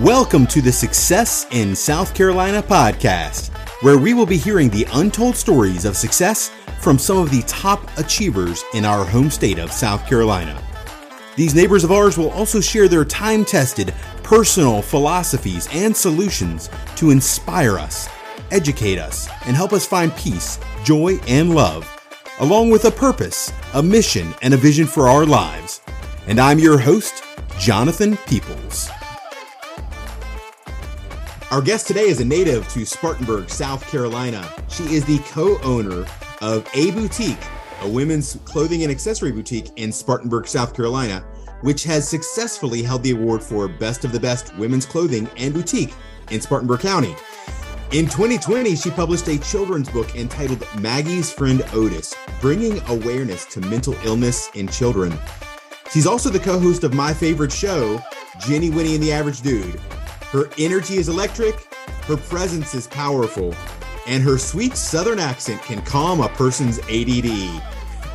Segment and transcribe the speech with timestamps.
[0.00, 3.48] Welcome to the Success in South Carolina podcast,
[3.82, 6.50] where we will be hearing the untold stories of success
[6.82, 10.62] from some of the top achievers in our home state of South Carolina.
[11.36, 17.10] These neighbors of ours will also share their time tested personal philosophies and solutions to
[17.10, 18.06] inspire us,
[18.50, 21.90] educate us, and help us find peace, joy, and love,
[22.40, 25.80] along with a purpose, a mission, and a vision for our lives.
[26.26, 27.24] And I'm your host,
[27.58, 28.90] Jonathan Peoples.
[31.52, 34.52] Our guest today is a native to Spartanburg, South Carolina.
[34.68, 36.04] She is the co owner
[36.40, 37.38] of A Boutique,
[37.82, 41.20] a women's clothing and accessory boutique in Spartanburg, South Carolina,
[41.60, 45.94] which has successfully held the award for Best of the Best Women's Clothing and Boutique
[46.32, 47.14] in Spartanburg County.
[47.92, 53.94] In 2020, she published a children's book entitled Maggie's Friend Otis, bringing awareness to mental
[54.04, 55.16] illness in children.
[55.92, 58.02] She's also the co host of my favorite show,
[58.40, 59.80] Jenny Winny and the Average Dude.
[60.32, 61.54] Her energy is electric,
[62.06, 63.54] her presence is powerful,
[64.08, 67.62] and her sweet southern accent can calm a person's ADD.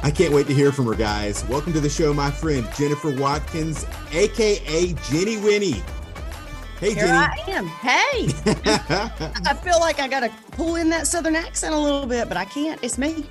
[0.03, 1.47] I can't wait to hear from her, guys.
[1.47, 5.81] Welcome to the show, my friend Jennifer Watkins, aka Jenny Winny.
[6.81, 7.11] Hey, Here Jenny.
[7.11, 7.67] I am.
[7.67, 8.27] Hey.
[9.49, 12.35] I feel like I got to pull in that southern accent a little bit, but
[12.35, 12.83] I can't.
[12.83, 13.25] It's me.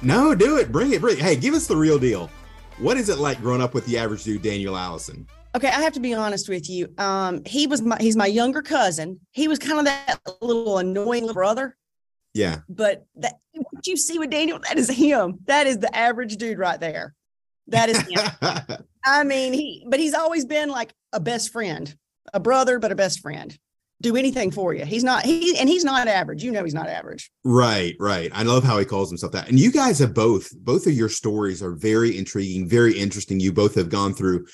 [0.00, 0.72] No, do it.
[0.72, 1.02] Bring it.
[1.02, 1.22] Bring it.
[1.22, 2.30] Hey, give us the real deal.
[2.78, 5.26] What is it like growing up with the average dude, Daniel Allison?
[5.54, 6.88] Okay, I have to be honest with you.
[6.96, 9.20] Um, he was my he's my younger cousin.
[9.32, 11.76] He was kind of that little annoying brother.
[12.34, 12.60] Yeah.
[12.68, 15.38] But that what you see with Daniel, that is him.
[15.46, 17.14] That is the average dude right there.
[17.68, 18.78] That is him.
[19.04, 21.94] I mean, he but he's always been like a best friend,
[22.32, 23.56] a brother, but a best friend.
[24.00, 24.84] Do anything for you.
[24.84, 26.42] He's not he and he's not average.
[26.42, 27.30] You know he's not average.
[27.44, 28.32] Right, right.
[28.34, 29.48] I love how he calls himself that.
[29.48, 33.38] And you guys have both, both of your stories are very intriguing, very interesting.
[33.38, 34.46] You both have gone through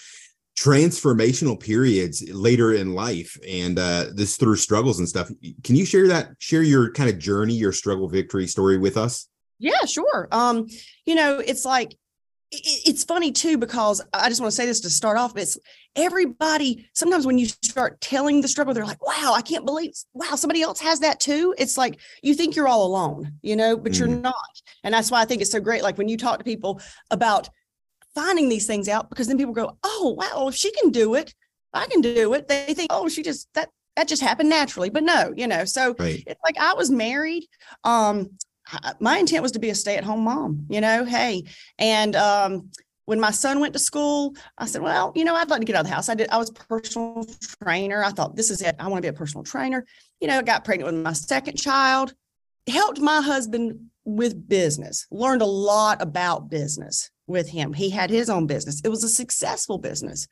[0.58, 5.30] transformational periods later in life and uh this through struggles and stuff.
[5.62, 9.28] Can you share that share your kind of journey your struggle victory story with us?
[9.60, 10.26] Yeah sure.
[10.32, 10.66] Um
[11.04, 11.96] you know it's like
[12.50, 15.58] it's funny too because i just want to say this to start off it's
[15.96, 20.34] everybody sometimes when you start telling the struggle they're like wow i can't believe wow
[20.34, 21.54] somebody else has that too.
[21.58, 23.98] It's like you think you're all alone you know but mm.
[23.98, 24.34] you're not.
[24.82, 26.80] And that's why i think it's so great like when you talk to people
[27.10, 27.50] about
[28.18, 31.32] finding these things out because then people go, oh, wow, if she can do it,
[31.72, 32.48] I can do it.
[32.48, 34.90] They think, oh, she just, that, that just happened naturally.
[34.90, 36.24] But no, you know, so right.
[36.26, 37.46] it's like I was married.
[37.84, 38.30] Um,
[38.98, 41.44] my intent was to be a stay at home mom, you know, hey,
[41.78, 42.70] and, um,
[43.04, 45.76] when my son went to school, I said, well, you know, I'd like to get
[45.76, 46.10] out of the house.
[46.10, 47.24] I did, I was personal
[47.62, 48.04] trainer.
[48.04, 48.76] I thought this is it.
[48.78, 49.86] I want to be a personal trainer.
[50.20, 52.12] You know, got pregnant with my second child,
[52.66, 57.72] helped my husband with business, learned a lot about business with him.
[57.72, 58.80] He had his own business.
[58.84, 60.26] It was a successful business.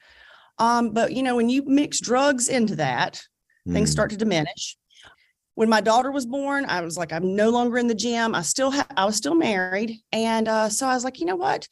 [0.59, 3.23] Um, but you know, when you mix drugs into that,
[3.69, 3.73] mm.
[3.73, 4.77] things start to diminish.
[5.55, 8.35] When my daughter was born, I was like, I'm no longer in the gym.
[8.35, 11.37] I still ha- I was still married, and uh, so I was like, you know
[11.37, 11.69] what?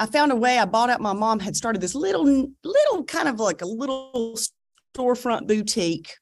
[0.00, 0.58] I found a way.
[0.58, 1.00] I bought out.
[1.00, 4.36] My mom had started this little, little kind of like a little
[4.94, 6.12] storefront boutique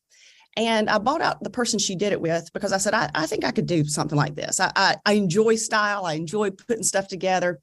[0.56, 3.26] and I bought out the person she did it with because I said, I, I
[3.26, 4.58] think I could do something like this.
[4.58, 6.04] I, I, I, enjoy style.
[6.04, 7.60] I enjoy putting stuff together.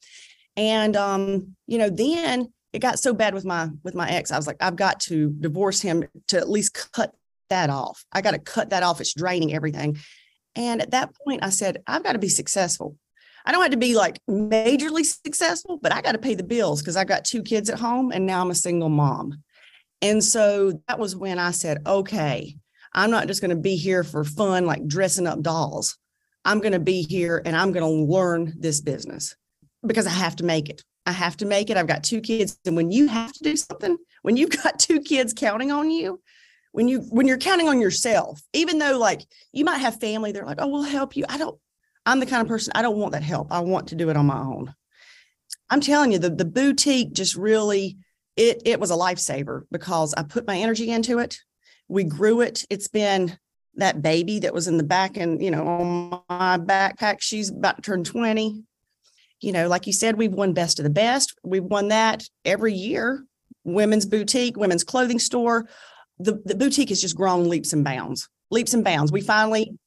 [0.57, 4.31] And um, you know, then it got so bad with my with my ex.
[4.31, 7.13] I was like, I've got to divorce him to at least cut
[7.50, 8.03] that off.
[8.12, 9.00] I got to cut that off.
[9.00, 9.97] It's draining everything.
[10.56, 12.97] And at that point, I said, I've got to be successful.
[13.45, 16.81] I don't have to be like majorly successful, but I got to pay the bills
[16.81, 19.41] because I got two kids at home and now I'm a single mom.
[20.01, 22.57] And so that was when I said, okay,
[22.91, 25.97] I'm not just going to be here for fun, like dressing up dolls.
[26.44, 29.35] I'm going to be here and I'm going to learn this business
[29.85, 30.83] because I have to make it.
[31.05, 31.77] I have to make it.
[31.77, 32.59] I've got two kids.
[32.65, 36.21] And when you have to do something, when you've got two kids counting on you,
[36.71, 40.45] when you when you're counting on yourself, even though like you might have family, they're
[40.45, 41.25] like, oh, we'll help you.
[41.27, 41.57] I don't,
[42.05, 43.51] I'm the kind of person I don't want that help.
[43.51, 44.73] I want to do it on my own.
[45.69, 47.97] I'm telling you, the the boutique just really
[48.35, 51.38] it it was a lifesaver because I put my energy into it.
[51.88, 52.65] We grew it.
[52.69, 53.38] It's been
[53.75, 57.18] that baby that was in the back and you know on my backpack.
[57.21, 58.63] She's about to turn 20
[59.42, 61.36] you know, like you said, we've won best of the best.
[61.44, 63.25] We've won that every year.
[63.63, 65.68] Women's boutique, women's clothing store.
[66.19, 69.12] The, the boutique has just grown leaps and bounds, leaps and bounds.
[69.12, 69.78] We finally,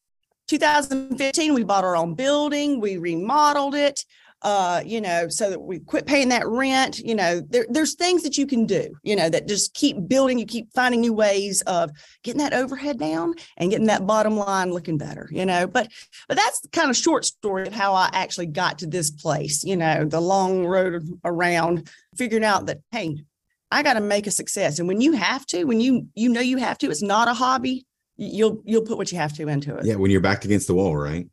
[0.47, 4.05] 2015, we bought our own building, we remodeled it
[4.43, 6.99] uh, you know, so that we quit paying that rent.
[6.99, 10.39] You know, there, there's things that you can do, you know, that just keep building.
[10.39, 11.91] You keep finding new ways of
[12.23, 15.67] getting that overhead down and getting that bottom line looking better, you know.
[15.67, 15.89] But
[16.27, 19.77] but that's kind of short story of how I actually got to this place, you
[19.77, 23.17] know, the long road around figuring out that hey,
[23.69, 24.79] I got to make a success.
[24.79, 27.33] And when you have to, when you you know you have to, it's not a
[27.33, 27.85] hobby.
[28.17, 29.85] You'll you'll put what you have to into it.
[29.85, 31.27] Yeah, when you're backed against the wall, right?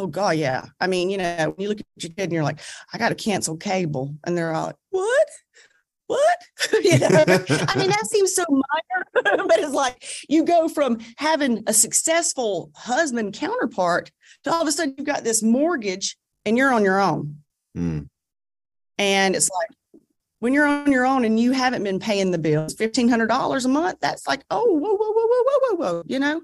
[0.00, 0.64] Oh God, yeah.
[0.80, 2.60] I mean, you know, when you look at your kid and you're like,
[2.90, 5.28] I got to cancel cable, and they're all like, what?
[6.06, 6.38] What?
[6.82, 7.06] you know?
[7.06, 9.06] I mean, that seems so minor,
[9.46, 14.10] but it's like you go from having a successful husband counterpart
[14.44, 16.16] to all of a sudden you've got this mortgage
[16.46, 17.40] and you're on your own.
[17.76, 18.08] Mm.
[18.96, 20.00] And it's like
[20.38, 23.66] when you're on your own and you haven't been paying the bills, fifteen hundred dollars
[23.66, 26.02] a month, that's like, oh, whoa, whoa, whoa, whoa, whoa, whoa, whoa.
[26.06, 26.40] You know,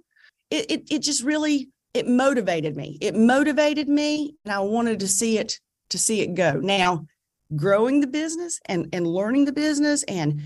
[0.50, 2.98] it, it it just really it motivated me.
[3.00, 5.58] It motivated me, and I wanted to see it
[5.90, 6.52] to see it go.
[6.54, 7.06] Now,
[7.54, 10.42] growing the business and and learning the business, and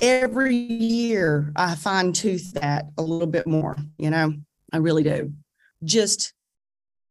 [0.00, 3.76] every year I fine tooth that a little bit more.
[3.98, 4.34] You know,
[4.72, 5.32] I really do.
[5.84, 6.32] Just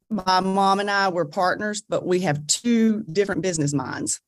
[0.09, 4.19] my mom and I were partners, but we have two different business minds.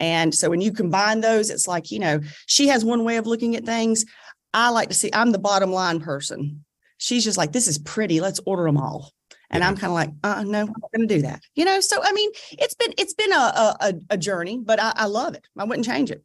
[0.00, 3.26] And so when you combine those, it's like, you know, she has one way of
[3.26, 4.04] looking at things.
[4.52, 6.63] I like to see, I'm the bottom line person.
[6.98, 8.20] She's just like, this is pretty.
[8.20, 9.12] Let's order them all.
[9.50, 11.40] And I'm kind of like, uh, no, I'm not going to do that.
[11.54, 14.92] You know, so I mean, it's been it's been a a, a journey, but I,
[14.96, 15.46] I love it.
[15.56, 16.24] I wouldn't change it.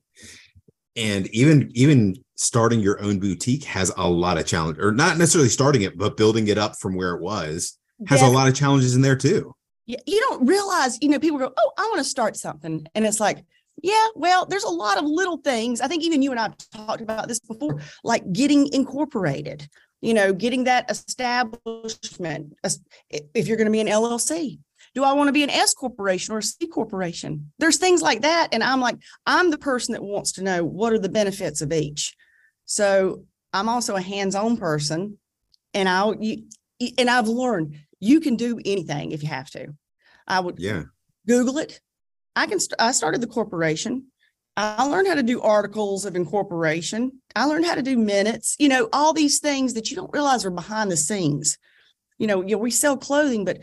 [0.95, 5.50] And even even starting your own boutique has a lot of challenge, or not necessarily
[5.50, 7.77] starting it, but building it up from where it was
[8.07, 8.36] has Definitely.
[8.36, 9.54] a lot of challenges in there too.
[9.86, 13.19] You don't realize, you know, people go, oh, I want to start something, and it's
[13.19, 13.44] like,
[13.81, 15.81] yeah, well, there's a lot of little things.
[15.81, 19.68] I think even you and I have talked about this before, like getting incorporated,
[20.01, 22.53] you know, getting that establishment.
[23.09, 24.59] If you're going to be an LLC,
[24.95, 27.51] do I want to be an S corporation or a C corporation?
[27.59, 28.49] There's things like that.
[28.51, 31.71] And I'm like, I'm the person that wants to know what are the benefits of
[31.71, 32.15] each.
[32.65, 35.17] So I'm also a hands on person.
[35.73, 36.45] And I'll, you,
[36.97, 39.75] and I've learned you can do anything if you have to.
[40.27, 40.83] I would yeah.
[41.27, 41.79] Google it,
[42.35, 44.08] I can, st- I started the corporation.
[44.59, 47.21] I learned how to do articles of incorporation.
[47.33, 50.44] I learned how to do minutes, you know, all these things that you don't realize
[50.44, 51.57] are behind the scenes.
[52.17, 53.59] You know, you know, we sell clothing, but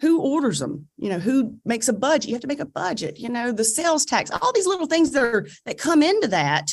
[0.00, 0.88] who orders them?
[0.98, 2.28] You know, who makes a budget?
[2.28, 5.12] You have to make a budget, you know, the sales tax, all these little things
[5.12, 6.72] that are that come into that.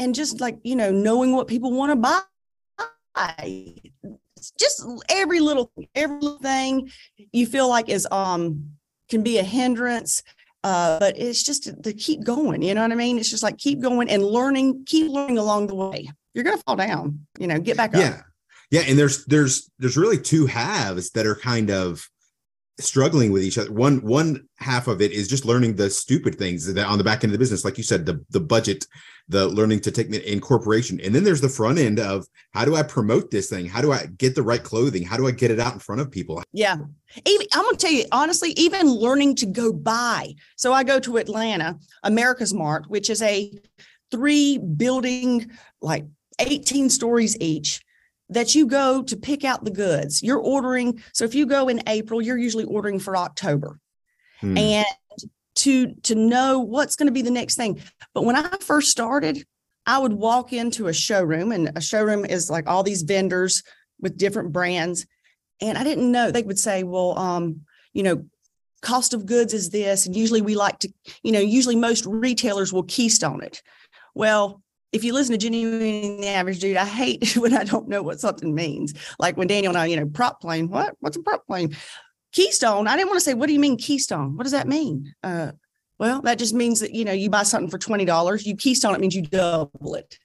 [0.00, 2.22] And just like, you know, knowing what people want to
[3.16, 3.76] buy.
[4.58, 6.90] Just every little every little thing
[7.30, 8.70] you feel like is um
[9.08, 10.24] can be a hindrance
[10.64, 12.62] uh, but it's just to, keep going.
[12.62, 13.18] You know what I mean?
[13.18, 16.10] It's just like keep going and learning, keep learning along the way.
[16.32, 17.26] You're gonna fall down.
[17.38, 18.00] You know, get back up.
[18.00, 18.22] Yeah,
[18.70, 18.80] yeah.
[18.88, 22.08] And there's there's there's really two halves that are kind of
[22.80, 23.70] struggling with each other.
[23.70, 27.22] One one half of it is just learning the stupid things that on the back
[27.22, 28.86] end of the business, like you said, the the budget,
[29.28, 32.74] the learning to take the incorporation, and then there's the front end of how do
[32.74, 33.66] I promote this thing?
[33.66, 35.02] How do I get the right clothing?
[35.02, 36.42] How do I get it out in front of people?
[36.52, 36.76] Yeah,
[37.24, 40.34] even I'm gonna tell you honestly, even learning to go buy.
[40.56, 43.52] So I go to Atlanta, AmericasMart, which is a
[44.10, 45.50] three building
[45.80, 46.04] like
[46.38, 47.80] 18 stories each
[48.30, 50.22] that you go to pick out the goods.
[50.22, 51.02] You're ordering.
[51.12, 53.78] So if you go in April, you're usually ordering for October.
[54.40, 54.58] Hmm.
[54.58, 54.86] And
[55.64, 57.80] to to know what's going to be the next thing.
[58.12, 59.44] But when I first started,
[59.86, 63.62] I would walk into a showroom and a showroom is like all these vendors
[64.00, 65.06] with different brands
[65.60, 67.62] and I didn't know they would say, well, um,
[67.92, 68.24] you know,
[68.82, 72.72] cost of goods is this and usually we like to, you know, usually most retailers
[72.72, 73.62] will keystone it.
[74.14, 77.88] Well, if you listen to Jenny Winny the average dude, I hate when I don't
[77.88, 78.94] know what something means.
[79.18, 80.94] Like when Daniel and I, you know, prop plane, what?
[81.00, 81.74] What's a prop plane?
[82.34, 82.88] Keystone.
[82.88, 84.36] I didn't want to say, what do you mean keystone?
[84.36, 85.14] What does that mean?
[85.22, 85.52] Uh,
[85.98, 89.00] well, that just means that, you know, you buy something for $20, you keystone, it
[89.00, 90.18] means you double it.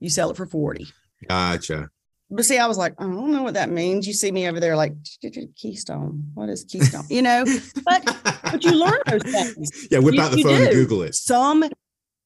[0.00, 0.88] You sell it for 40.
[1.28, 1.90] Gotcha.
[2.28, 4.08] But see, I was like, I don't know what that means.
[4.08, 4.94] You see me over there, like
[5.56, 6.32] Keystone.
[6.34, 7.04] What is Keystone?
[7.08, 7.44] You know,
[7.84, 8.04] but
[8.42, 9.86] but you learn those things.
[9.90, 11.14] Yeah, whip you, out the phone and Google it.
[11.14, 11.62] Some,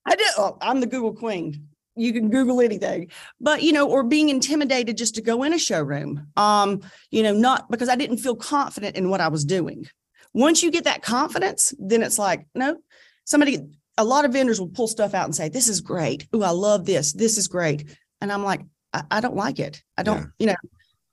[0.06, 0.26] I did.
[0.38, 1.67] Oh, I'm the Google queen
[1.98, 5.58] you can google anything but you know or being intimidated just to go in a
[5.58, 9.86] showroom um you know not because i didn't feel confident in what i was doing
[10.32, 12.76] once you get that confidence then it's like no
[13.24, 13.58] somebody
[13.96, 16.50] a lot of vendors will pull stuff out and say this is great oh i
[16.50, 18.60] love this this is great and i'm like
[18.92, 20.26] i, I don't like it i don't yeah.
[20.38, 20.56] you know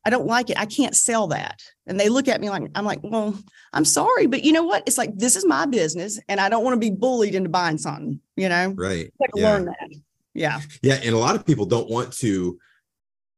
[0.06, 0.60] I don't like it.
[0.60, 1.64] I can't sell that.
[1.88, 3.38] And they look at me like, I'm like, well,
[3.74, 4.84] I'm sorry, but you know what?
[4.86, 7.80] It's like, this is my business and I don't want to be bullied into buying
[7.80, 8.76] something, you know?
[8.78, 9.12] Right.
[9.36, 9.52] yeah.
[9.52, 9.90] learn that.
[10.36, 10.62] Yeah.
[10.84, 11.00] Yeah.
[11.02, 12.60] And a lot of people don't want to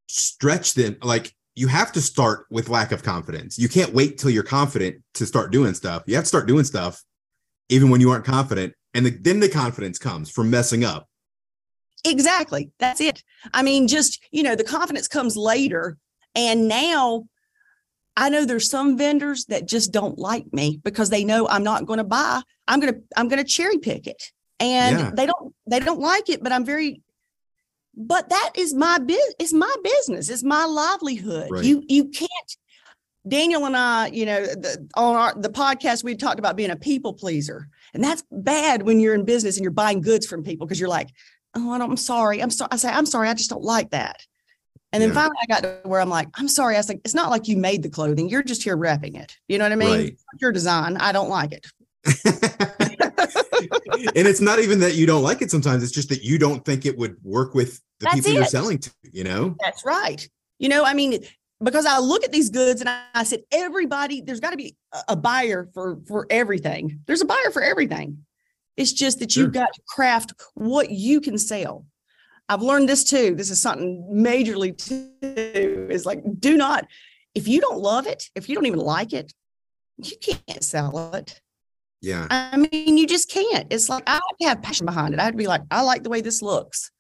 [0.08, 0.98] stretch them.
[1.02, 3.58] Like you have to start with lack of confidence.
[3.58, 6.04] You can't wait till you're confident to start doing stuff.
[6.08, 7.02] You have to start doing stuff
[7.70, 8.74] even when you aren't confident.
[8.94, 11.08] And the, then the confidence comes from messing up.
[12.04, 12.72] Exactly.
[12.80, 13.24] That's it.
[13.54, 15.98] I mean, just, you know, the confidence comes later.
[16.36, 17.26] And now
[18.16, 21.86] I know there's some vendors that just don't like me because they know I'm not
[21.86, 22.42] going to buy.
[22.68, 25.12] I'm going to, I'm going to cherry pick it and Yeah.
[25.16, 27.02] they don't they don't like it but i'm very
[27.96, 30.30] but that is my business it's my business.
[30.30, 31.48] It's my livelihood.
[31.52, 31.64] Right.
[31.64, 32.58] you you can't
[33.28, 36.76] daniel and i you know the, on our the podcast we talked about being a
[36.76, 37.68] people pleaser.
[37.94, 40.90] And that's bad when you're in business and you're buying goods from people because you're
[40.90, 41.10] like
[41.56, 42.42] oh I don't, i'm sorry.
[42.42, 43.30] I'm sorry i say i'm sorry.
[43.30, 44.22] I just don't like that.
[44.94, 45.16] And then Yeah.
[45.16, 46.76] finally i got to where i'm like i'm sorry.
[46.76, 48.30] I was like it's not like you made the clothing.
[48.30, 49.36] You're just here wrapping it.
[49.48, 49.90] You know what i mean?
[49.90, 50.18] Right.
[50.40, 50.98] Your design.
[50.98, 51.66] I don't like it
[54.16, 56.64] and it's not even that you don't like it sometimes it's just that you don't
[56.66, 60.28] think it would work with the That's people you're selling to you know That's right.
[60.60, 61.24] You know, I mean,
[61.64, 64.76] because I look at these goods and I, I said, everybody, there's got to be
[64.92, 67.00] a- a buyer for for everything.
[67.06, 68.26] There's a buyer for everything.
[68.76, 69.44] It's just that Sure.
[69.44, 71.86] you've got to craft what you can sell.
[72.50, 73.36] I've learned this too.
[73.36, 75.88] This is something majorly too.
[75.92, 76.88] Is like, do not,
[77.36, 79.34] if you don't love it, if you don't even like it,
[79.98, 81.40] you can't sell it.
[82.02, 83.68] Yeah I mean, you just can't.
[83.72, 85.20] It's like I have to have passion behind it.
[85.20, 86.92] I'd be like, I like the way this looks.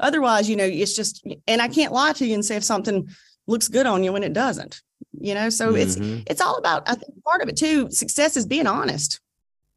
[0.00, 3.08] Otherwise, you know, it's just, and I can't lie to you and say if something
[3.48, 4.80] looks good on you when it doesn't.
[5.20, 6.22] You know, so it's Mhm.
[6.28, 6.88] it's all about.
[6.88, 7.90] I think part of it too.
[7.90, 9.20] Success is being honest.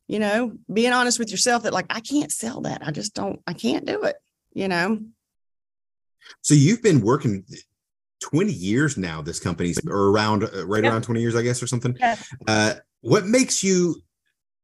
[0.08, 2.82] You know, being honest with yourself that like I can't sell that.
[2.86, 3.40] I just don't.
[3.48, 4.18] I can't do it.
[4.54, 5.00] You know.
[6.42, 7.44] so you've been working
[8.22, 10.92] 20 years now this company's or around uh, right Yep.
[10.94, 12.16] around 20 years i guess or something Yeah.
[12.48, 13.96] uh what makes you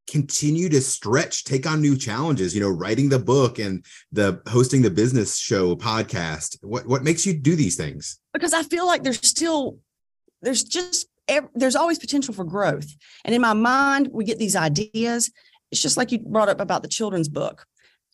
[0.09, 3.83] continue to stretch take on new challenges you know writing the book and
[4.13, 8.63] the hosting the business show podcast what what makes you do these things because I
[8.63, 9.79] feel like there's still
[10.41, 11.07] there's just
[11.55, 12.87] there's always potential for growth.
[13.25, 15.31] And in my mind, we get these ideas.
[15.71, 17.65] It's just like you brought up about the children's book.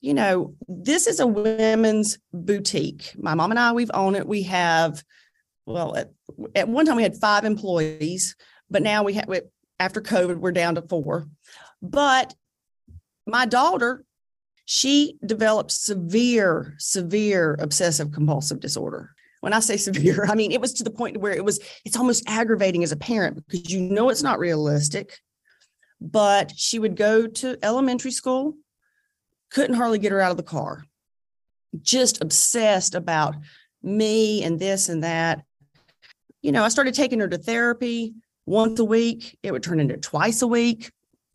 [0.01, 3.13] You know, this is a women's boutique.
[3.17, 4.27] My mom and I, we've owned it.
[4.27, 5.03] We have,
[5.65, 6.11] well, at,
[6.55, 8.35] at one time we had five employees,
[8.69, 9.29] but now we have
[9.79, 11.27] after COVID, we're down to four.
[11.83, 12.33] But
[13.27, 14.03] my daughter,
[14.65, 19.13] she developed severe, severe obsessive compulsive disorder
[19.43, 21.97] when I say severe, I mean it was to the point where it was it's
[21.97, 25.19] almost aggravating as a parent because you know it's not realistic.
[25.99, 28.55] But she would go to elementary school,
[29.51, 30.85] couldn't hardly get her out of the car.
[31.81, 33.35] Just obsessed about
[33.81, 35.43] me and this and that.
[36.41, 38.13] You know, I started taking her to therapy
[38.45, 39.37] once a week.
[39.43, 40.89] It would turn into twice a week.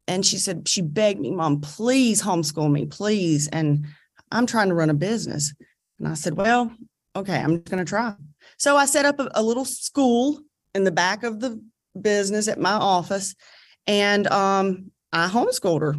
[0.09, 3.47] And she said, she begged me, Mom, please homeschool me, please.
[3.49, 3.87] And
[4.33, 5.55] I'm trying to run a business.
[5.99, 6.75] And I said, Well,
[7.15, 8.15] okay, I'm going to try.
[8.57, 10.41] So I set up a, a little school
[10.75, 11.63] in the back of the
[12.01, 13.35] business at my office
[13.87, 15.95] and um, I homeschooled her.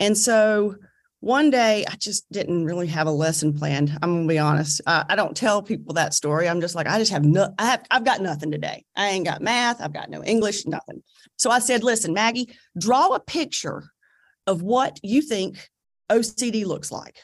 [0.00, 0.76] And so
[1.20, 3.96] one day I just didn't really have a lesson planned.
[4.02, 4.80] I'm gonna be honest.
[4.86, 6.48] I, I don't tell people that story.
[6.48, 8.84] I'm just like, I just have no, I have, I've got nothing today.
[8.96, 9.80] I ain't got math.
[9.80, 11.02] I've got no English, nothing.
[11.36, 13.84] So I said, listen, Maggie, draw a picture
[14.46, 15.68] of what you think
[16.10, 17.16] OCD looks like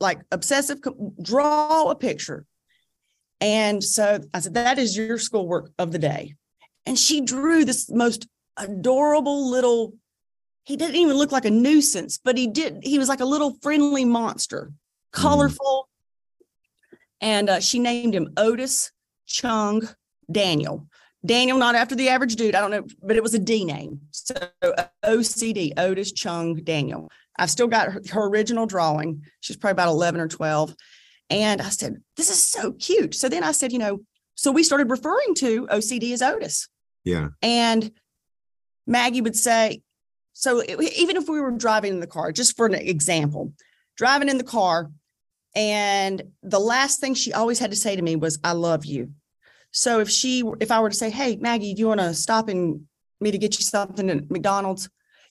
[0.00, 0.78] like obsessive,
[1.22, 2.44] draw a picture.
[3.40, 6.34] And so I said, that is your schoolwork of the day.
[6.86, 9.94] And she drew this most adorable little,
[10.66, 13.56] he didn't even look like a nuisance, but he did, he was like a little
[13.62, 14.72] friendly monster,
[15.12, 15.88] colorful.
[17.20, 18.90] And uh, she named him Otis
[19.26, 19.88] Chung
[20.30, 20.88] Daniel.
[21.24, 24.00] Daniel, not after the average dude, I don't know, but it was a D name.
[24.10, 24.34] So
[25.04, 27.10] OCD, Otis Chung Daniel.
[27.38, 29.24] I've still got her, her original drawing.
[29.40, 30.74] She's probably about 11 or 12.
[31.30, 33.14] And I said, This is so cute.
[33.14, 34.00] So then I said, You know,
[34.34, 36.68] so we started referring to OCD as Otis.
[37.04, 37.92] yeah And
[38.86, 39.82] Maggie would say,
[40.38, 43.54] So it- even if we were driving in the car, just for an example,
[43.96, 44.90] driving in the car,
[45.54, 49.12] and the last thing she always had to say to me was, I love you.
[49.70, 52.48] So if she, if I were to say, Hey, Maggie, do you want to stop
[52.50, 52.82] and
[53.18, 54.90] me to get you something at McDonald's?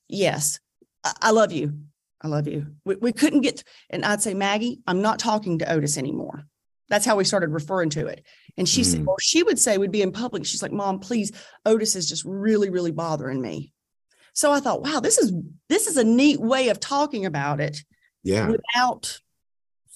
[0.10, 0.60] Yes,
[1.04, 1.78] I, I love you.
[2.22, 2.66] I love you.
[2.84, 6.46] We, we couldn't get, and I'd say, Maggie, I'm not talking to Otis anymore.
[6.90, 8.26] That's how we started referring to it.
[8.58, 9.08] And she said, Mm.
[9.08, 10.46] or she would say, we'd be in public.
[10.48, 11.32] She's like, Mom, please,
[11.64, 13.74] Otis is just really, really bothering me.
[14.36, 15.32] So I thought, wow, this is
[15.70, 17.84] this is a neat way of talking about it
[18.24, 19.20] yeah without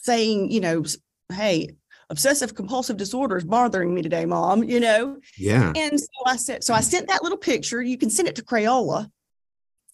[0.02, 0.84] saying, you know,
[1.32, 1.70] hey,
[2.10, 5.18] obsessive compulsive disorder is bothering me today, mom, you know.
[5.38, 7.82] yeah And so I said, so I sent that little picture.
[7.82, 9.12] You can send it to Crayola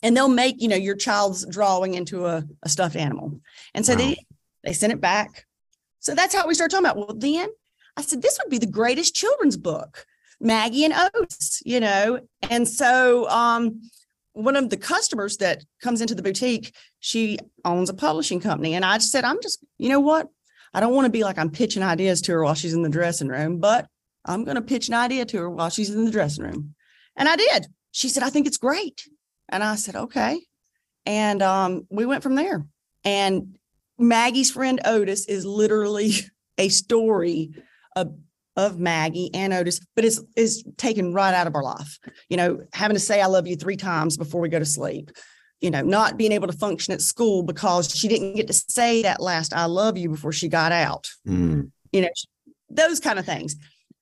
[0.04, 3.40] and they'll make, you know, your child's drawing into a, a stuffed animal.
[3.74, 3.98] And so Wow.
[4.00, 4.18] they
[4.64, 5.46] they sent it back.
[6.00, 6.98] So that's how we started talking about.
[6.98, 7.50] Well, then
[7.98, 10.06] I said, this would be the greatest children's book,
[10.40, 12.20] Maggie and Otis, you know.
[12.44, 13.82] And so um
[14.36, 18.74] one of the customers that comes into the boutique, she owns a publishing company.
[18.74, 20.28] And I just said, I'm just, you know what?
[20.74, 22.90] I don't want to be like I'm pitching ideas to her while she's in the
[22.90, 23.88] dressing room, but
[24.26, 26.76] I'm going to pitch an idea to her while she's in the dressing room.
[27.16, 27.68] And I did.
[27.92, 29.08] She said, I think it's great.
[29.48, 30.42] And I said, okay.
[31.06, 32.66] And um, we went from there.
[33.06, 33.58] And
[33.98, 36.12] Maggie's friend Otis is literally
[36.58, 37.52] a story
[37.96, 38.14] of,
[38.56, 42.00] of Maggie and Otis, but it's is taken right out of our life.
[42.30, 45.12] You know, having to say I love you three times before we go to sleep.
[45.62, 49.02] You know, not being able to function at school because she didn't get to say
[49.04, 51.10] that last I love you before she got out.
[51.28, 51.72] Mm.
[51.92, 52.10] You know,
[52.70, 53.56] those kind of things.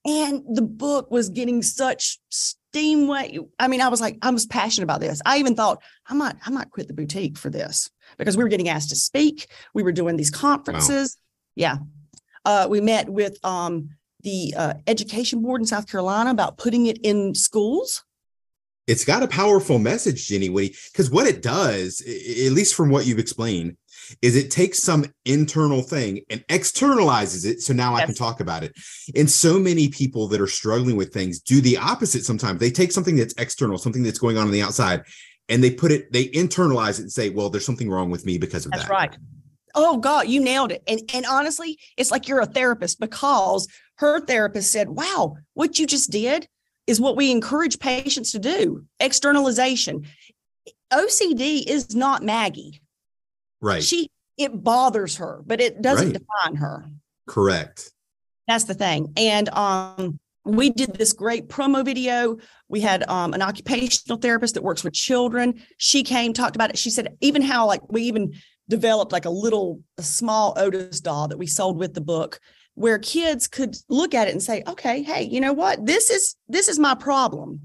[0.05, 3.31] And the book was getting such steam wet.
[3.57, 5.21] I mean, I was like, I was passionate about this.
[5.25, 8.49] I even thought I might, I might quit the boutique for this because we were
[8.49, 9.47] getting asked to speak.
[9.73, 11.17] We were doing these conferences.
[11.17, 11.23] Wow.
[11.55, 11.77] Yeah.
[12.45, 13.91] Uh, we met with um,
[14.23, 18.03] the uh, education board in South Carolina about putting it in schools.
[18.85, 23.05] It's got a powerful message, Jenny Whitty, because what it does, at least from what
[23.05, 23.77] you've explained,
[24.21, 27.61] is it takes some internal thing and externalizes it.
[27.61, 28.01] So now yes.
[28.01, 28.73] I can talk about it.
[29.15, 32.59] And so many people that are struggling with things do the opposite sometimes.
[32.59, 35.03] They take something that's external, something that's going on on the outside,
[35.47, 38.37] and they put it, they internalize it and say, well, there's something wrong with me
[38.37, 38.89] because of that's that.
[38.89, 39.17] That's right.
[39.75, 40.83] Oh God, you nailed it.
[40.87, 45.87] And and honestly, it's like you're a therapist because her therapist said, Wow, what you
[45.87, 46.47] just did
[46.87, 48.85] is what we encourage patients to do.
[48.99, 50.05] Externalization.
[50.91, 52.81] OCD is not Maggie.
[53.61, 53.83] Right.
[53.83, 56.19] She it bothers her, but it doesn't right.
[56.19, 56.85] define her.
[57.27, 57.91] Correct.
[58.47, 59.13] That's the thing.
[59.15, 62.37] And um we did this great promo video.
[62.67, 65.61] We had um, an occupational therapist that works with children.
[65.77, 66.77] She came, talked about it.
[66.77, 68.33] She said, even how like we even
[68.69, 72.39] developed like a little a small Otis doll that we sold with the book
[72.75, 75.85] where kids could look at it and say, okay, hey, you know what?
[75.85, 77.61] This is this is my problem.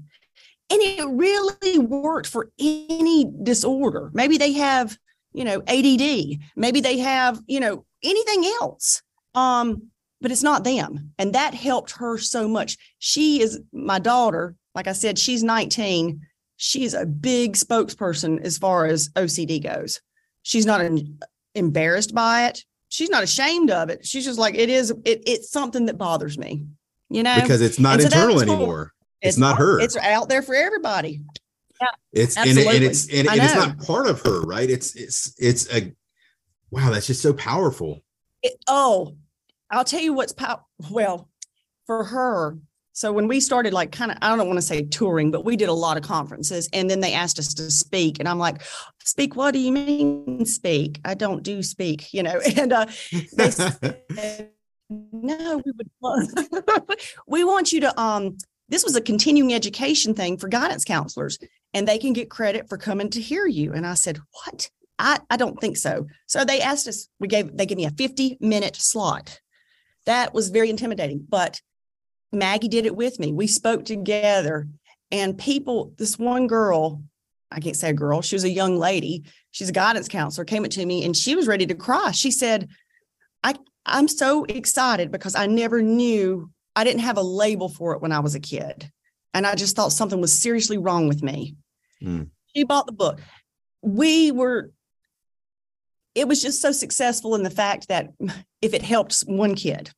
[0.71, 4.11] And it really worked for any disorder.
[4.13, 4.97] Maybe they have
[5.33, 6.39] you know, ADD.
[6.55, 9.01] Maybe they have, you know, anything else.
[9.35, 9.89] Um,
[10.21, 11.11] but it's not them.
[11.17, 12.77] And that helped her so much.
[12.97, 14.55] She is my daughter.
[14.75, 16.21] Like I said, she's 19.
[16.57, 20.01] She's a big spokesperson as far as OCD goes.
[20.41, 21.19] She's not an,
[21.55, 22.65] embarrassed by it.
[22.89, 24.05] She's not ashamed of it.
[24.05, 26.65] She's just like, it is, it, it's something that bothers me,
[27.09, 28.93] you know, because it's not internal anymore.
[29.21, 29.79] It's, it's, not her.
[29.79, 31.21] It's out there for everybody.
[31.79, 34.69] Yeah, it's and, it, and, it's and, and it's not part of her, right?
[34.69, 35.93] It's it's it's a
[36.71, 36.89] wow.
[36.89, 38.01] That's just so powerful.
[38.43, 39.15] It, oh,
[39.71, 40.65] I'll tell you what's pow.
[40.89, 41.29] Well,
[41.85, 42.57] for her.
[42.99, 45.55] So when we started, like, kind of, I don't want to say touring, but we
[45.55, 48.61] did a lot of conferences, and then they asked us to speak, and I'm like,
[49.05, 49.37] "Speak?
[49.37, 50.99] What do you mean speak?
[51.05, 52.87] I don't do speak, you know." And uh,
[53.37, 54.49] they said,
[54.89, 56.99] "No, we would.
[57.27, 58.35] we want you to um."
[58.67, 61.39] This was a continuing education thing for guidance counselors
[61.73, 63.73] and they can get credit for coming to hear you.
[63.73, 64.69] And I said, What?
[64.99, 66.05] I, I don't think so.
[66.27, 69.39] So they asked us, we gave, they gave me a 50 minute slot.
[70.05, 71.61] That was very intimidating, but
[72.31, 73.31] Maggie did it with me.
[73.33, 74.67] We spoke together
[75.11, 77.01] and people, this one girl,
[77.51, 79.23] I can't say a girl, she was a young lady.
[79.51, 82.11] She's a guidance counselor, came up to me and she was ready to cry.
[82.11, 82.69] She said,
[83.43, 88.01] I, I'm so excited because I never knew, I didn't have a label for it
[88.01, 88.91] when I was a kid.
[89.33, 91.55] And I just thought something was seriously wrong with me.
[92.01, 92.29] Mm.
[92.55, 93.19] She bought the book.
[93.81, 94.71] We were,
[96.13, 98.09] it was just so successful in the fact that
[98.61, 99.91] if it helped one kid,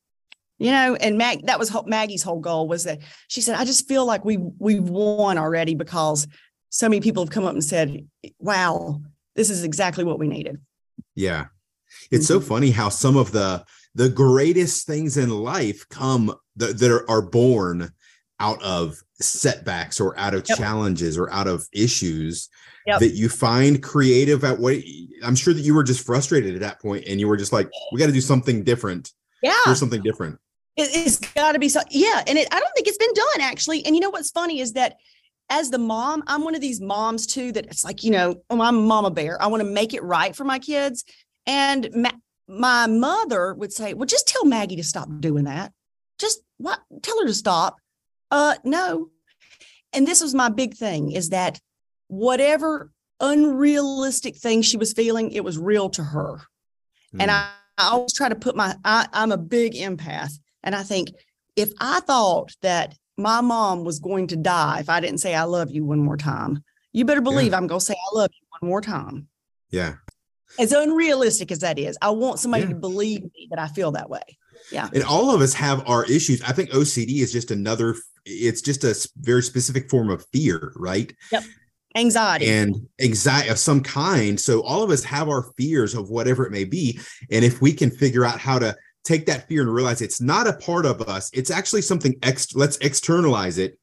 [0.62, 3.88] you know, and Mag, that was Maggie's whole goal was that she said, I just
[3.88, 6.26] feel like we we've won already because
[6.70, 8.06] so many people have come up and said,
[8.38, 9.00] wow,
[9.34, 10.60] this is exactly what we needed.
[11.16, 11.46] Yeah.
[12.10, 12.34] It's mm-hmm.
[12.34, 17.10] so funny how some of the the greatest things in life come that, that are,
[17.10, 17.92] are born
[18.38, 20.58] out of setbacks or out of yep.
[20.58, 22.48] challenges or out of issues
[22.86, 23.00] yep.
[23.00, 24.76] that you find creative at what
[25.22, 27.68] I'm sure that you were just frustrated at that point and you were just like,
[27.92, 29.12] we got to do something different.
[29.42, 29.56] Yeah.
[29.64, 30.38] Here's something different.
[30.76, 31.80] It, has got to be so.
[31.90, 32.22] Yeah.
[32.26, 33.84] And it, I don't think it's been done actually.
[33.84, 34.96] And you know what's funny is that
[35.50, 38.60] as the mom, I'm one of these moms too that it's like, you know, oh,
[38.60, 39.40] I'm a mama bear.
[39.40, 41.04] I want to make it right for my kids.
[41.46, 42.10] And ma-
[42.48, 45.72] my mother would say, well, just tell Maggie to stop doing that.
[46.18, 46.80] Just what?
[47.02, 47.76] Tell her to stop.
[48.30, 49.10] Uh, no.
[49.92, 51.60] And this was my big thing is that
[52.08, 56.40] whatever unrealistic thing she was feeling, it was real to her.
[57.14, 57.22] Mm.
[57.22, 60.32] And I, I, always try to put my, I, I'm a big empath.
[60.62, 61.10] And I think
[61.56, 65.44] if I thought that my mom was going to die if I didn't say I
[65.44, 67.58] love you one more time, you better believe yeah.
[67.58, 69.28] I'm going to say I love you one more time.
[69.70, 69.94] Yeah.
[70.58, 72.70] As unrealistic as that is, I want somebody yeah.
[72.70, 74.22] to believe me that I feel that way.
[74.70, 74.88] Yeah.
[74.92, 76.42] And all of us have our issues.
[76.42, 81.12] I think OCD is just another it's just a very specific form of fear, right?
[81.30, 81.44] Yep.
[81.96, 82.48] Anxiety.
[82.48, 84.40] And anxiety of some kind.
[84.40, 86.98] So all of us have our fears of whatever it may be.
[87.30, 90.46] And if we can figure out how to take that fear and realize it's not
[90.46, 93.78] a part of us, it's actually something ex let's externalize it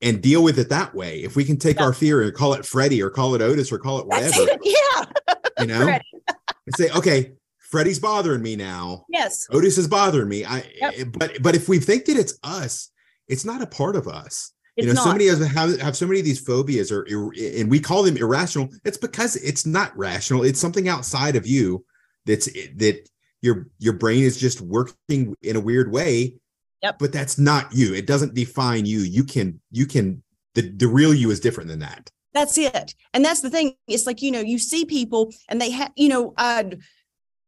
[0.00, 1.20] and deal with it that way.
[1.20, 1.86] If we can take yep.
[1.86, 4.46] our fear and call it Freddie or call it Otis or call it whatever.
[4.62, 5.04] Yeah.
[5.60, 5.88] You know?
[5.88, 9.04] and say, okay, Freddie's bothering me now.
[9.08, 9.46] Yes.
[9.50, 10.44] Otis is bothering me.
[10.44, 10.94] I Yep.
[10.96, 12.90] Eh, but but if we think that it's us,
[13.26, 14.52] it's not a part of us.
[14.76, 15.18] It's you know, so not.
[15.18, 18.68] many of have, have so many of these phobias or and we call them irrational.
[18.84, 20.44] It's because it's not rational.
[20.44, 21.84] It's something outside of you
[22.24, 23.08] that's eh, that
[23.42, 26.34] your your brain is just working in a weird way.
[26.82, 26.98] Yep.
[26.98, 27.94] But that's not you.
[27.94, 29.00] It doesn't define you.
[29.00, 30.22] You can you can
[30.54, 32.10] the, the real you is different than that.
[32.34, 32.94] That's it.
[33.14, 33.74] And that's the thing.
[33.88, 36.78] It's like, you know, you see people and they have, you know, I'd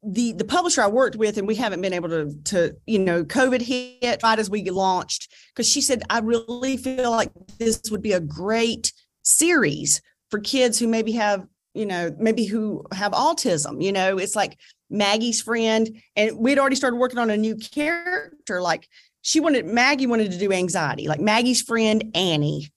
[0.02, 3.22] the the publisher I worked with, and we haven't been able to to, you know,
[3.22, 8.02] COVID hit right as we launched, because she said, I really feel like this would
[8.02, 10.00] be a great series
[10.30, 13.82] for kids who maybe have, you know, maybe who have autism.
[13.82, 18.60] You know, it's like Maggie's friend, and we'd already started working on a new character.
[18.60, 18.88] Like
[19.22, 22.68] she wanted Maggie wanted to do anxiety, like Maggie's friend Annie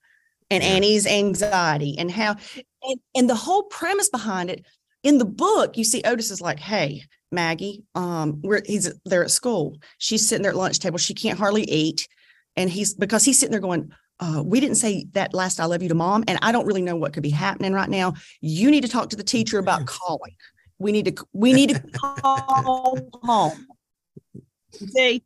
[0.50, 0.62] and.
[0.62, 2.36] Annie's anxiety and how
[2.82, 4.64] and, and the whole premise behind it
[5.02, 7.02] in the book you see Otis is like hey
[7.32, 11.38] Maggie um we're he's there at school she's sitting there at lunch table she can't
[11.38, 12.06] hardly eat
[12.56, 13.90] and he's because he's sitting there going
[14.24, 16.82] uh, we didn't say that last I love you to mom and I don't really
[16.82, 19.86] know what could be happening right now you need to talk to the teacher about
[19.86, 20.34] calling
[20.78, 23.66] we need to we need to call home
[24.88, 25.22] see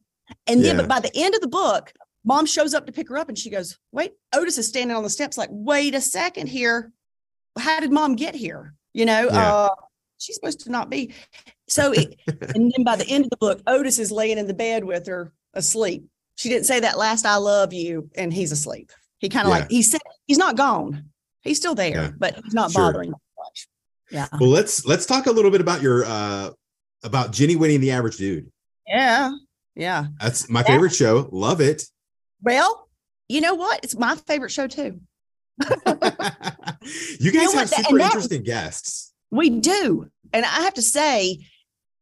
[0.47, 0.83] and then Yeah.
[0.83, 1.93] but by the end of the book
[2.25, 5.03] mom shows up to pick her up and she goes, Wait, Otis is standing on
[5.03, 6.93] the steps, like, wait a second here.
[7.59, 8.75] How did mom get here?
[8.93, 9.55] You know, Yeah.
[9.55, 9.75] uh,
[10.19, 11.15] she's supposed to not be.
[11.69, 14.53] So, it, and then by the end of the book, Otis is laying in the
[14.53, 16.05] bed with her asleep.
[16.39, 18.93] She didn't say that last I love you, and he's asleep.
[19.19, 19.59] He kind of Yeah.
[19.61, 21.11] like, he said, he's not gone.
[21.43, 22.11] He's still there, Yeah.
[22.17, 22.83] but he's not Sure.
[22.93, 23.69] bothering much.
[24.13, 24.29] Yeah.
[24.41, 26.51] Well, let's let's talk a little bit about your uh
[27.03, 28.53] about Jenny winning the average dude.
[28.87, 29.33] Yeah.
[29.75, 30.07] Yeah.
[30.21, 30.67] That's my Yeah.
[30.67, 31.29] favorite show.
[31.33, 31.85] Love it.
[32.43, 32.89] Well,
[33.29, 33.81] you know what?
[33.83, 35.01] It's my favorite show too.
[35.61, 35.67] you
[37.33, 37.69] guys know have what?
[37.69, 39.13] Super that- interesting guests.
[39.31, 40.09] We do.
[40.33, 41.45] And I have to say,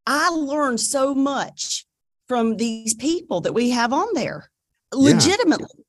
[0.07, 1.86] I learned so much
[2.29, 4.51] from these people that we have on there.
[4.95, 5.85] Legitimately.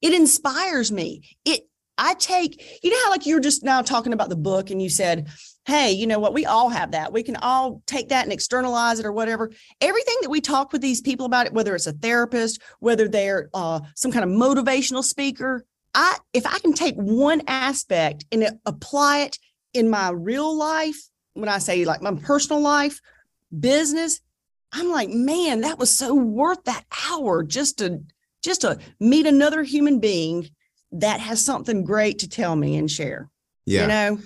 [0.00, 1.22] It inspires me.
[1.44, 1.62] It
[1.98, 4.88] I take, you know how like you're just now talking about the book and you
[4.88, 5.28] said,
[5.66, 6.32] hey, you know what?
[6.32, 7.12] We all have that.
[7.12, 9.50] We can all take that and externalize it or whatever.
[9.80, 13.50] Everything that we talk with these people about it, whether it's a therapist, whether they're
[13.54, 15.64] uh, some kind of motivational speaker,
[15.94, 19.38] I if I can take one aspect and apply it
[19.74, 20.98] in my real life,
[21.34, 23.00] when I say like my personal life,
[23.58, 24.20] business,
[24.72, 28.02] I'm like, man, that was so worth that hour just to
[28.42, 30.48] just to meet another human being
[30.92, 33.30] that has something great to tell me and share.
[33.66, 33.82] Yeah.
[33.82, 34.18] You know,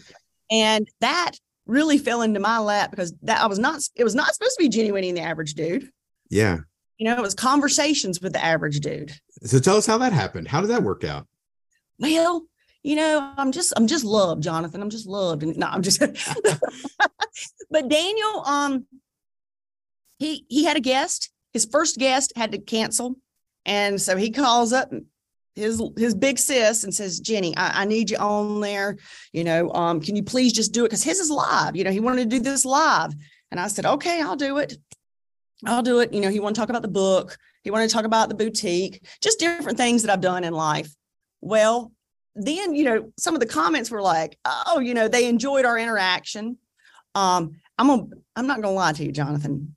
[0.51, 1.33] and that
[1.67, 4.69] really fell into my lap because that I was not it was not supposed to
[4.69, 5.91] be Winny the average dude.
[6.31, 6.59] yeah.
[6.99, 9.13] You know, it was conversations with the average dude.
[9.43, 10.49] So tell us how that happened.
[10.49, 11.27] How did that work out?
[11.99, 12.47] Well,
[12.83, 14.81] you know, I'm just I'm just loved, Jonathan.
[14.81, 15.43] I'm just loved.
[15.43, 16.01] And no, I'm just
[17.71, 18.87] but Daniel, um,
[20.19, 21.31] he he had a guest.
[21.53, 23.17] His first guest had to cancel.
[23.65, 24.93] And so he calls up
[25.55, 28.97] his his big sis and says, Jenny, I, I need you on there.
[29.33, 30.89] You know, um, can you please just do it?
[30.89, 31.77] Because his is live.
[31.77, 33.13] You know, he wanted to do this live.
[33.51, 34.77] And I said, okay, I'll do it.
[35.65, 36.13] I'll do it.
[36.13, 37.37] You know, he wanted to talk about the book.
[37.63, 40.95] He wanted to talk about the boutique, just different things that I've done in life.
[41.41, 41.93] Well,
[42.35, 45.79] then, you know, some of the comments were like, oh, you know, they enjoyed our
[45.79, 46.59] interaction.
[47.15, 49.76] Um, I'm gonna, I'm not gonna lie to you, Jonathan.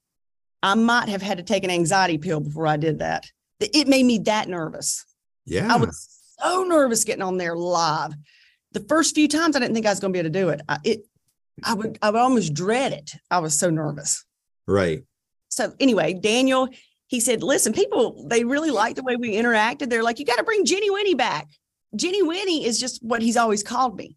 [0.62, 3.26] I might have had to take an anxiety pill before I did that.
[3.60, 5.06] It made me that nervous.
[5.46, 5.74] Yeah.
[5.74, 6.08] I was
[6.40, 8.14] so nervous getting on there live.
[8.72, 10.62] The first few times I didn't think I was gonna be able to do it.
[10.70, 11.00] I, it,
[11.64, 13.12] I would, I would almost dread it.
[13.30, 14.26] I was so nervous.
[14.68, 15.04] right.
[15.52, 16.70] So anyway, Daniel,
[17.08, 19.90] he said, listen, people, they really like the way we interacted.
[19.90, 21.48] They're like, you got to bring Jenny Winny back.
[21.96, 24.16] Jenny Winny is just what he's always called me.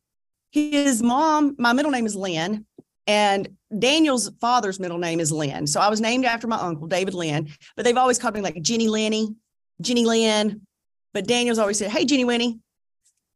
[0.51, 2.67] His mom, my middle name is Lynn,
[3.07, 5.67] and Daniel's father's middle name is Lynn.
[5.67, 8.61] So I was named after my uncle, David Lynn, but they've always called me like
[8.63, 9.35] Jenny Lenny,
[9.81, 10.63] Jenny Lynn.
[11.13, 12.61] But Daniel's always said, hey, Jenny Winny.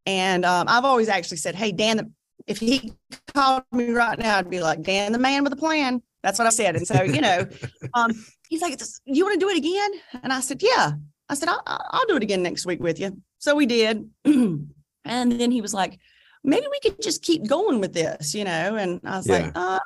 [0.06, 2.10] And um, I've always actually said, hey, Dan, the,
[2.46, 2.92] if he
[3.34, 6.00] called me right now, I'd be like, Dan, the man with a plan.
[6.22, 6.76] That's what I said.
[6.76, 7.46] And so, you know,
[7.94, 8.12] um,
[8.48, 9.90] he's like, you want to do it again?
[10.22, 10.92] And I said, yeah.
[11.28, 13.20] I said, I'll, I'll do it again next week with you.
[13.38, 14.08] So we did.
[14.24, 14.72] and
[15.04, 15.98] then he was like,
[16.46, 18.76] maybe we could just keep going with this, you know?
[18.76, 19.34] And I was Yeah.
[19.34, 19.78] like, uh,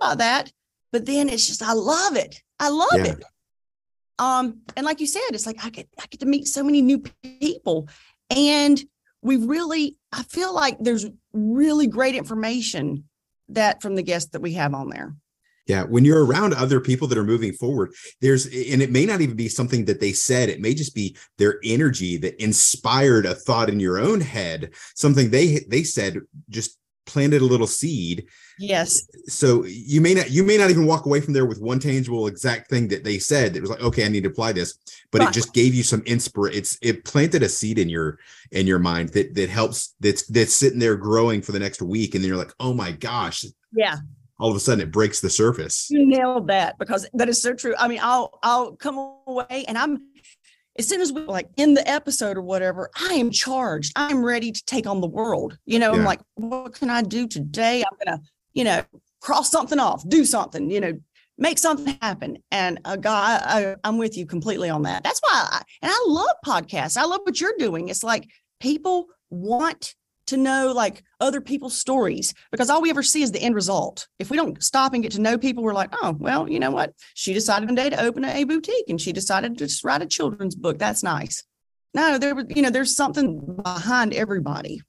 [0.00, 0.52] about that?
[0.92, 2.42] But then it's just, I love it.
[2.60, 3.12] I love Yeah.
[3.12, 3.24] it.
[4.18, 6.82] Um, and like you said, it's like I get I get to meet so many
[6.82, 7.02] new
[7.40, 7.88] people.
[8.30, 8.82] And
[9.22, 13.08] we really, I feel like there's really great information
[13.48, 15.14] that from the guests that we have on there.
[15.68, 19.20] Yeah, when you're around other people that are moving forward, there's and it may not
[19.20, 23.34] even be something that they said, it may just be their energy that inspired a
[23.34, 28.26] thought in your own head, something they they said just planted a little seed.
[28.58, 29.02] Yes.
[29.26, 32.28] So you may not you may not even walk away from there with one tangible
[32.28, 34.78] exact thing that they said that was like, okay, I need to apply this,
[35.12, 35.28] but right.
[35.28, 36.58] it just gave you some inspiration.
[36.58, 38.18] It's it planted a seed in your
[38.52, 42.14] in your mind that that helps that's that's sitting there growing for the next week,
[42.14, 43.44] and then you're like, oh my gosh.
[43.70, 43.96] Yeah
[44.38, 45.88] all of a sudden it breaks the surface.
[45.90, 47.74] You nailed that because that is so true.
[47.78, 50.00] I mean, I'll I'll come away and I'm
[50.78, 53.92] as soon as we like in the episode or whatever, I am charged.
[53.96, 55.58] I'm ready to take on the world.
[55.66, 55.98] You know, yeah.
[55.98, 57.82] I'm like, what can I do today?
[57.82, 58.22] I'm gonna,
[58.52, 58.84] you know,
[59.20, 60.98] cross something off, do something, you know,
[61.36, 62.38] make something happen.
[62.50, 65.02] And uh, a guy, I, I'm with you completely on that.
[65.02, 66.96] That's why, I, and I love podcasts.
[66.96, 67.88] I love what you're doing.
[67.88, 68.28] It's like
[68.60, 69.94] people want
[70.28, 74.08] to know like other people's stories because all we ever see is the end result.
[74.18, 76.70] If we don't stop and get to know people, we're like, oh, well, you know
[76.70, 76.94] what?
[77.14, 80.06] She decided one day to open a boutique and she decided to just write a
[80.06, 80.78] children's book.
[80.78, 81.44] That's nice.
[81.94, 84.80] No, there was, you know, there's something behind everybody.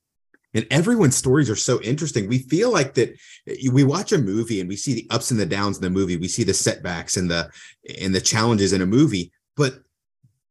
[0.54, 2.28] And everyone's stories are so interesting.
[2.28, 3.10] We feel like that
[3.48, 5.90] eh, we watch a movie and we see the ups and the downs in the
[5.90, 6.18] movie.
[6.18, 7.50] We see the setbacks and the
[8.02, 9.32] and the challenges in a movie.
[9.56, 9.80] But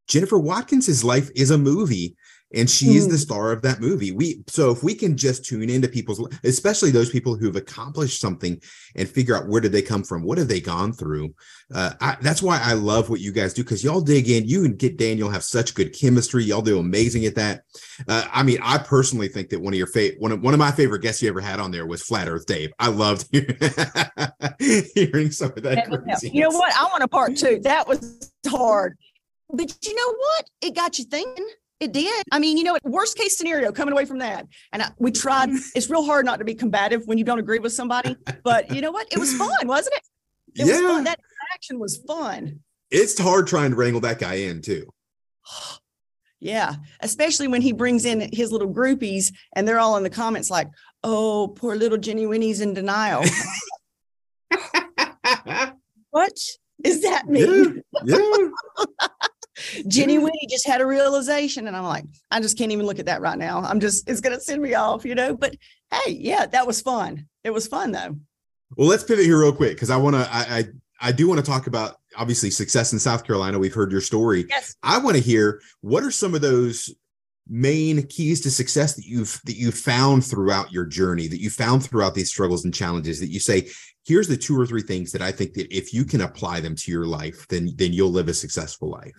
[0.06, 2.16] Jennifer Watkins's life is a movie
[2.54, 3.20] and she is the mm.
[3.20, 4.12] star of that movie.
[4.12, 8.60] We so if we can just tune into people's especially those people who've accomplished something
[8.96, 11.34] and figure out where did they come from what have they gone through
[11.74, 14.46] uh, I, that's why i love what you guys do because y'all dig in.
[14.46, 16.44] You and get daniel have such good chemistry.
[16.44, 17.62] Y'all do amazing at that.
[18.06, 20.58] Uh, i mean i personally think that one of your favorite one of, one of
[20.58, 22.70] my favorite guests you ever had on there was flat earth dave.
[22.78, 23.28] I loved
[24.94, 25.88] hearing some of that
[26.22, 26.72] you know what?
[26.74, 27.60] I want a part two.
[27.60, 28.96] That was hard.
[29.50, 30.50] But you know what?
[30.60, 31.48] It got you thinking
[31.80, 32.24] it did.
[32.32, 34.46] I mean, you know, worst case scenario coming away from that.
[34.72, 37.58] And I, we tried, it's real hard not to be combative when you don't agree
[37.58, 39.06] with somebody, but you know what?
[39.12, 40.02] It was fun, wasn't it?
[40.62, 40.72] It yeah.
[40.72, 41.04] was fun.
[41.04, 41.20] That
[41.54, 42.60] action was fun.
[42.90, 44.86] It's hard trying to wrangle that guy in too.
[46.40, 46.74] yeah.
[47.00, 50.68] Especially when he brings in his little groupies and they're all in the comments like,
[51.04, 53.24] oh, poor little Jenny Winny's in denial.
[56.10, 56.38] what
[56.84, 57.82] is that mean?
[58.04, 58.18] Yeah.
[58.18, 58.48] yeah.
[59.86, 61.66] Jenny Winny just had a realization.
[61.66, 63.60] And I'm like, I just can't even look at that right now.
[63.62, 65.36] I'm just, it's going to send me off, you know?
[65.36, 65.56] But
[65.92, 67.26] hey, yeah, that was fun.
[67.44, 68.16] It was fun though.
[68.76, 70.64] Well, let's pivot here real quick because I want to, I, I,
[71.00, 73.58] I do want to talk about obviously success in South Carolina.
[73.58, 74.46] We've heard your story.
[74.48, 74.76] Yes.
[74.82, 76.92] I want to hear what are some of those
[77.48, 81.82] main keys to success that you've that you found throughout your journey that you found
[81.82, 83.66] throughout these struggles and challenges that you say
[84.04, 86.76] here's the two or three things that i think that if you can apply them
[86.76, 89.14] to your life then then you'll live a successful life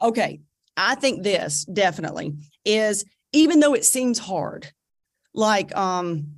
[0.00, 0.40] Okay.
[0.76, 4.70] I think this definitely is even though it seems hard,
[5.34, 6.34] like um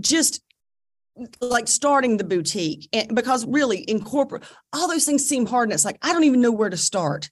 [0.00, 0.42] just
[1.40, 5.74] like starting the boutique and because really in corporate all those things seem hard and
[5.74, 7.30] it's like I don't even know where to start.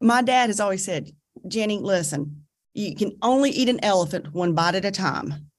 [0.00, 1.10] My dad has always said,
[1.46, 5.50] Jenny, listen, you can only eat an elephant one bite at a time.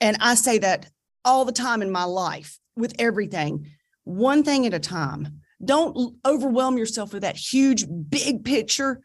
[0.00, 0.88] And I say that
[1.24, 3.70] all the time in my life with everything,
[4.02, 5.40] one thing at a time.
[5.62, 9.00] Don't overwhelm yourself with that huge, big picture.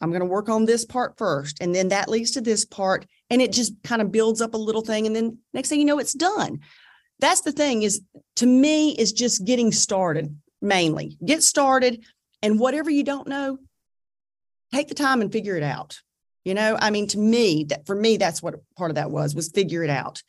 [0.00, 1.58] I'm going to work on this part first.
[1.60, 3.06] And then that leads to this part.
[3.30, 5.06] And it just kind of builds up a little thing.
[5.06, 6.60] And then next thing you know, it's done.
[7.20, 8.02] That's the thing is
[8.36, 11.16] to me, is just getting started mainly.
[11.24, 12.04] Get started.
[12.42, 13.58] And whatever you don't know,
[14.72, 16.00] take the time and figure it out.
[16.44, 19.34] You know, I mean, to me, that for me, that's what part of that was,
[19.34, 20.22] was figure it out.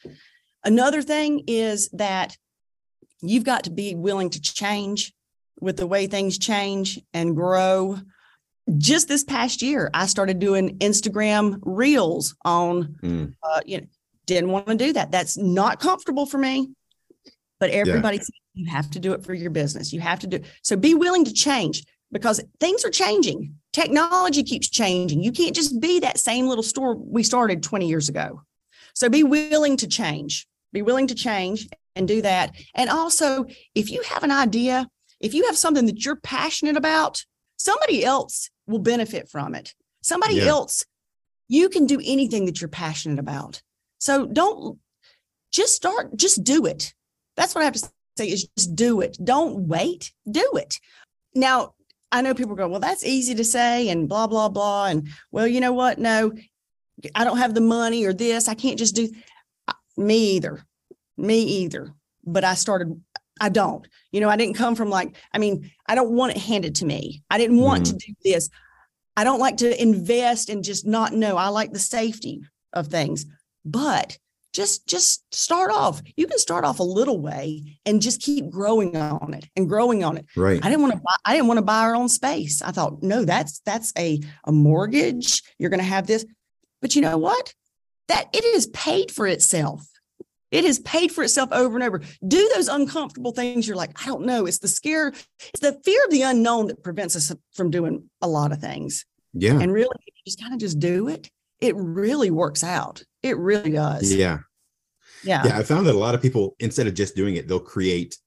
[0.63, 2.37] Another thing is that
[3.21, 5.11] you've got to be willing to change
[5.63, 7.97] with the way things change and grow.
[8.77, 13.33] Just this past year, I started doing Instagram reels on, mm.
[13.41, 13.87] uh, you know,
[14.25, 15.11] didn't want to do that.
[15.11, 16.71] That's not comfortable for me.
[17.59, 18.23] But everybody yeah.
[18.53, 19.93] you have to do it for your business.
[19.93, 20.75] You have to do so.
[20.75, 23.55] Be willing to change because things are changing.
[23.71, 25.23] Technology keeps changing.
[25.23, 28.41] You can't just be that same little store we started 20 years ago.
[28.93, 30.45] So be willing to change.
[30.73, 32.55] Be willing to change and do that.
[32.75, 33.45] And also,
[33.75, 37.23] if you have an idea if you have something that you're passionate about,
[37.57, 39.73] somebody else will benefit from it.
[40.01, 40.45] Somebody yeah.
[40.45, 40.85] else,
[41.47, 43.61] you can do anything that you're passionate about.
[43.99, 44.79] So don't
[45.51, 46.93] just start, just do it.
[47.35, 49.17] That's what I have to say is just do it.
[49.23, 50.79] Don't wait, do it.
[51.33, 51.73] Now,
[52.11, 54.85] I know people go, well, that's easy to say and blah, blah, blah.
[54.85, 55.97] And well, you know what?
[55.97, 56.31] No,
[57.15, 58.47] I don't have the money or this.
[58.47, 59.09] I can't just do
[59.97, 60.63] me either.
[61.17, 61.93] Me either.
[62.25, 63.01] But I started
[63.39, 63.87] I don't.
[64.11, 66.85] You know, I didn't come from like, I mean, I don't want it handed to
[66.85, 67.23] me.
[67.29, 67.97] I didn't want mm-hmm.
[67.97, 68.49] to do this.
[69.15, 71.37] I don't like to invest and just not know.
[71.37, 72.41] I like the safety
[72.73, 73.25] of things.
[73.65, 74.17] But
[74.53, 76.01] just just start off.
[76.15, 80.03] You can start off a little way and just keep growing on it and growing
[80.03, 80.25] on it.
[80.35, 80.63] Right.
[80.63, 82.61] I didn't want to buy, I didn't want to buy our own space.
[82.61, 85.41] I thought, no, that's that's a a mortgage.
[85.57, 86.25] You're going to have this.
[86.81, 87.53] But you know what?
[88.07, 89.87] that it is paid for itself.
[90.53, 92.01] It has paid for itself over and over.
[92.25, 93.67] Do those uncomfortable things.
[93.67, 94.45] You're like, I don't know.
[94.45, 98.27] It's the scare, it's the fear of the unknown that prevents us from doing a
[98.27, 99.05] lot of things.
[99.33, 99.59] Yeah.
[99.59, 99.89] And really,
[100.25, 101.29] just kind of just do it.
[101.59, 103.03] It really works out.
[103.23, 104.13] It really does.
[104.13, 104.39] Yeah.
[105.23, 105.43] Yeah.
[105.45, 105.57] Yeah.
[105.57, 108.17] I found that a lot of people, instead of just doing it, they'll create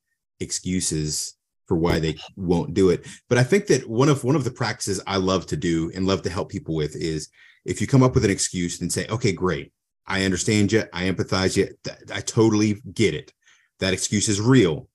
[0.41, 1.35] excuses
[1.67, 3.07] for why they won't do it.
[3.29, 6.07] But I think that one of one of the practices I love to do and
[6.07, 7.29] love to help people with is
[7.65, 9.73] if you come up with an excuse and say, okay, great.
[10.07, 10.85] I understand you.
[10.93, 11.69] I empathize you.
[12.13, 13.33] I totally get it.
[13.81, 14.89] That excuse is real.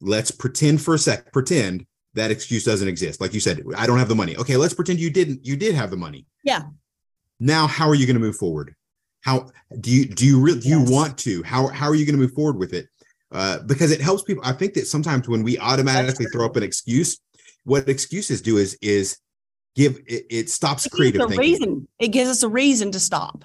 [0.00, 3.20] Let's pretend for a sec, pretend that excuse doesn't exist.
[3.20, 4.36] Like you said, I don't have the money.
[4.36, 6.26] Okay, let's pretend you didn't, you did have the money.
[6.44, 6.62] Yeah.
[7.38, 8.74] Now, how are you going to move forward?
[9.20, 12.16] How do you, do you really, do you want to, how, how are you going
[12.16, 12.86] to move forward with it?
[13.30, 14.42] Uh, because it helps people.
[14.44, 17.20] I think that sometimes when we automatically throw up an excuse,
[17.64, 19.18] what excuses do is, is
[19.76, 21.88] give, it, it stops It creative thinking reason.
[21.98, 23.44] It gives us a reason to stop.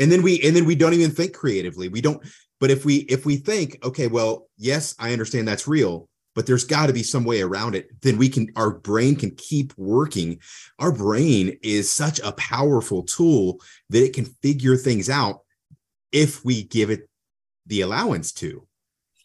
[0.00, 2.22] And then we and then we don't even think creatively we don't
[2.58, 6.64] but if we if we think okay well yes i understand that's real but there's
[6.64, 10.38] got to be some way around it then we can our brain can keep working
[10.78, 13.60] our brain is such a powerful tool
[13.90, 15.40] that it can figure things out
[16.10, 17.08] if we give it
[17.66, 18.66] the allowance to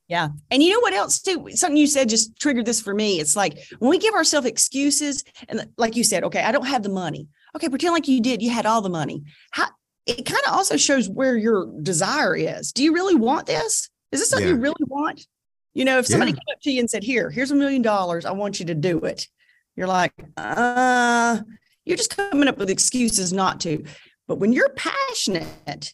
[0.07, 0.27] Yeah.
[0.51, 1.47] And you know what else too?
[1.55, 3.19] Something you said just triggered this for me.
[3.19, 6.83] It's like when we give ourselves excuses and like you said, okay, I don't have
[6.83, 7.27] the money.
[7.55, 8.43] Okay, pretend like you did.
[8.43, 9.23] You had all the money.
[9.49, 9.69] How
[10.05, 12.71] it kind of also shows where your desire is.
[12.71, 13.89] Do you really want this?
[14.11, 15.25] Is this something you really want?
[15.73, 16.35] You know, if somebody Yeah.
[16.35, 18.25] came up to you and said, Here, here's a million dollars.
[18.25, 19.27] I want you to do it.
[19.75, 21.39] You're like, uh,
[21.83, 23.83] you're just coming up with excuses not to.
[24.27, 25.93] But when you're passionate,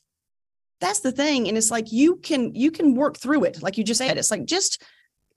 [0.79, 1.47] that's the thing.
[1.47, 3.61] And it's like you can you can work through it.
[3.63, 4.81] Like you just said, it's like just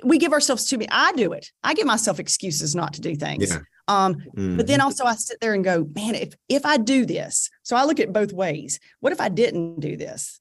[0.04, 0.88] we give ourselves too many.
[0.90, 1.50] I do it.
[1.62, 3.50] I give myself excuses not to do things.
[3.50, 4.84] yeah Um, but then Mhm.
[4.84, 8.00] also I sit there and go, man, if if I do this, so I look
[8.00, 8.80] at both ways.
[9.00, 10.40] What if I didn't do this?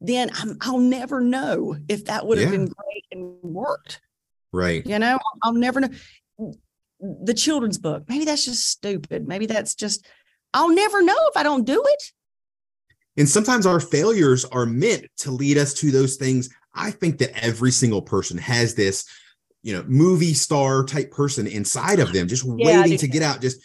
[0.00, 2.58] Then I'm, I'll never know if that would have Yeah.
[2.58, 4.00] been great and worked.
[4.52, 5.88] right You know, I'll never know.
[7.00, 9.28] The children's book, maybe that's just stupid.
[9.28, 10.06] Maybe that's just,
[10.54, 12.12] I'll never know if I don't do it.
[13.16, 16.48] And sometimes our failures are meant to lead us to those things.
[16.74, 19.04] I think that every single person has this,
[19.62, 23.40] you know, movie star type person inside of them, just Yeah, waiting to get out.
[23.40, 23.58] Just,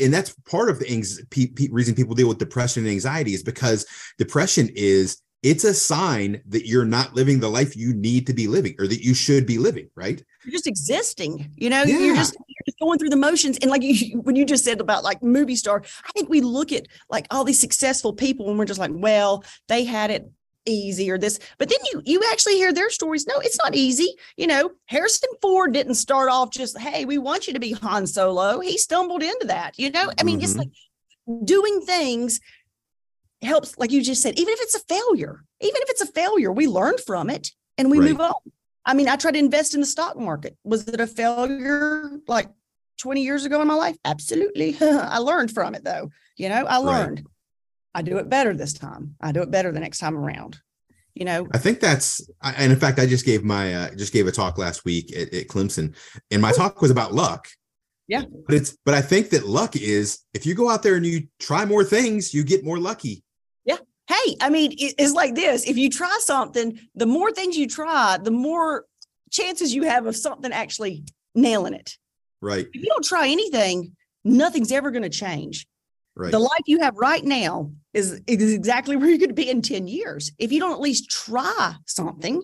[0.00, 3.34] and that's part of the anx- pe- pe- reason people deal with depression and anxiety
[3.34, 3.86] is because
[4.18, 8.46] depression is it's a sign that you're not living the life you need to be
[8.46, 10.22] living or that you should be living, right?
[10.44, 11.98] You're just existing, you know, Yeah.
[11.98, 13.56] you're just you're just going through the motions.
[13.62, 16.72] And like you, when you just said about like movie star, I think we look
[16.72, 20.30] at like all these successful people and we're just like, well, they had it
[20.66, 23.26] easy or this, but then you you actually hear their stories.
[23.26, 24.14] No, it's not easy.
[24.36, 28.06] You know, Harrison Ford didn't start off just, hey, we want you to be Han
[28.06, 28.60] Solo.
[28.60, 30.10] He stumbled into that, you know.
[30.18, 30.58] I mean, it's Mhm.
[30.58, 32.40] like doing things
[33.42, 36.52] helps, like you just said, even if it's a failure, even if it's a failure,
[36.52, 38.10] we learn from it and we Right.
[38.10, 38.34] move on.
[38.84, 40.56] I mean, I tried to invest in the stock market.
[40.64, 42.48] Was it a failure like
[42.98, 43.96] 20 years ago in my life?
[44.04, 44.76] Absolutely.
[44.80, 46.10] I learned from it though.
[46.36, 47.24] You know, I Right.
[47.94, 49.16] I do it better this time.
[49.20, 50.60] I do it better the next time around.
[51.14, 54.28] You know, I think that's, and in fact, I just gave my, uh, just gave
[54.28, 55.96] a talk last week at, at Clemson,
[56.30, 57.48] and my talk was about luck.
[58.06, 58.22] Yeah.
[58.46, 61.26] But it's, but I think that luck is if you go out there and you
[61.38, 63.24] try more things, you get more lucky.
[63.64, 63.78] Yeah.
[64.08, 65.64] Hey, I mean, it's like this.
[65.64, 68.84] If you try something, the more things you try, the more
[69.30, 71.96] chances you have of something actually nailing it.
[72.40, 72.66] Right.
[72.72, 75.66] If you don't try anything, nothing's ever going to change.
[76.16, 76.32] Right.
[76.32, 79.62] The life you have right now is, is exactly where you're going to be in
[79.62, 80.32] 10 years.
[80.38, 82.42] If you don't at least try something,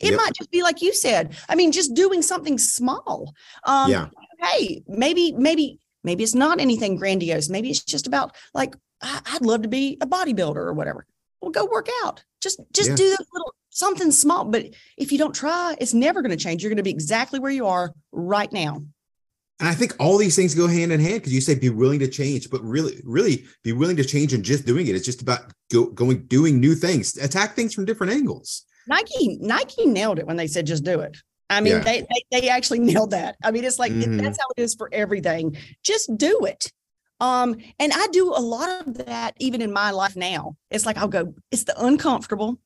[0.00, 0.16] it Yep.
[0.16, 1.36] might just be like you said.
[1.48, 3.32] I mean, just doing something small.
[3.64, 4.08] Um, yeah.
[4.40, 7.48] Hey, maybe, maybe, maybe it's not anything grandiose.
[7.48, 11.06] Maybe it's just about like, I'd love to be a bodybuilder or whatever.
[11.40, 12.24] Well, go work out.
[12.40, 12.96] Just, just Yeah.
[12.96, 14.44] do that little something small.
[14.46, 16.62] But if you don't try, it's never going to change.
[16.62, 18.82] You're going to be exactly where you are right now.
[19.62, 22.00] And I think all these things go hand in hand because you say be willing
[22.00, 24.96] to change, but really, really be willing to change and just doing it.
[24.96, 28.64] It's just about go, going, doing new things, attack things from different angles.
[28.88, 31.16] Nike Nike nailed it when they said just do it.
[31.48, 31.78] I mean, Yeah.
[31.84, 33.36] they, they they actually nailed that.
[33.44, 34.20] I mean, it's like Mhm.
[34.20, 35.56] that's how it is for everything.
[35.84, 36.72] Just do it.
[37.20, 40.56] Um, and I do a lot of that even in my life now.
[40.72, 42.58] It's like I'll go, it's the uncomfortable,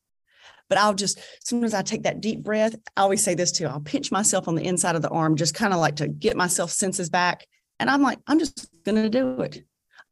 [0.69, 2.75] but I'll just sometimes I take that deep breath.
[2.95, 3.67] I always say this too.
[3.67, 6.35] I'll pinch myself on the inside of the arm, just kind of like to get
[6.37, 7.45] myself senses back.
[7.79, 9.63] And I'm like, I'm just gonna do it.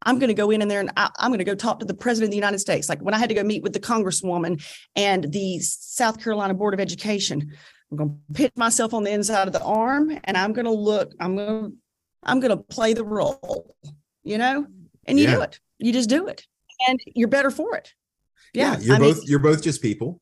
[0.07, 1.85] I'm going to go in in there and I, I'm going to go talk to
[1.85, 2.89] the president of the United States.
[2.89, 4.63] Like when I had to go meet with the congresswoman
[4.95, 7.51] and the South Carolina Board of Education,
[7.89, 10.71] I'm going to pit myself on the inside of the arm and I'm going to
[10.71, 11.77] look, I'm going to,
[12.21, 13.75] I'm going to play the role,
[14.23, 14.67] you know,
[15.05, 15.59] and you do it.
[15.79, 16.45] You just do it.
[16.87, 17.93] and you're better for it.
[18.53, 20.21] Yeah, you're I both mean, you're both just people.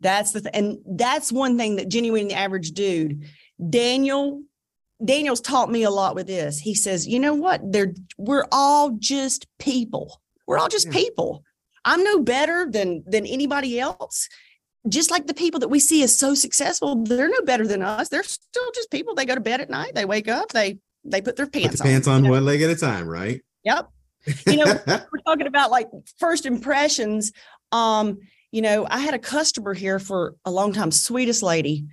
[0.00, 3.24] That's the th- and that's one thing that Jenny Winny the average dude,
[3.70, 4.42] Daniel.
[5.04, 6.58] Daniel's taught me a lot with this.
[6.58, 7.60] He says, you know what?
[7.70, 10.20] They're we're all just people.
[10.46, 10.92] We're all just Yeah.
[10.92, 11.44] people.
[11.84, 14.28] I'm no better than than anybody else.
[14.88, 18.08] Just like the people that we see as so successful, they're no better than us.
[18.08, 19.14] They're still just people.
[19.14, 19.94] They go to bed at night.
[19.94, 20.48] They wake up.
[20.50, 22.14] They they put their Put pants the pants on.
[22.16, 22.34] on you know?
[22.34, 23.40] one leg at a time, right?
[23.64, 23.88] Yep.
[24.48, 25.88] You know, we're talking about like
[26.18, 27.30] first impressions.
[27.70, 28.18] Um,
[28.50, 31.86] you know, I had a customer here for a long time, sweetest lady.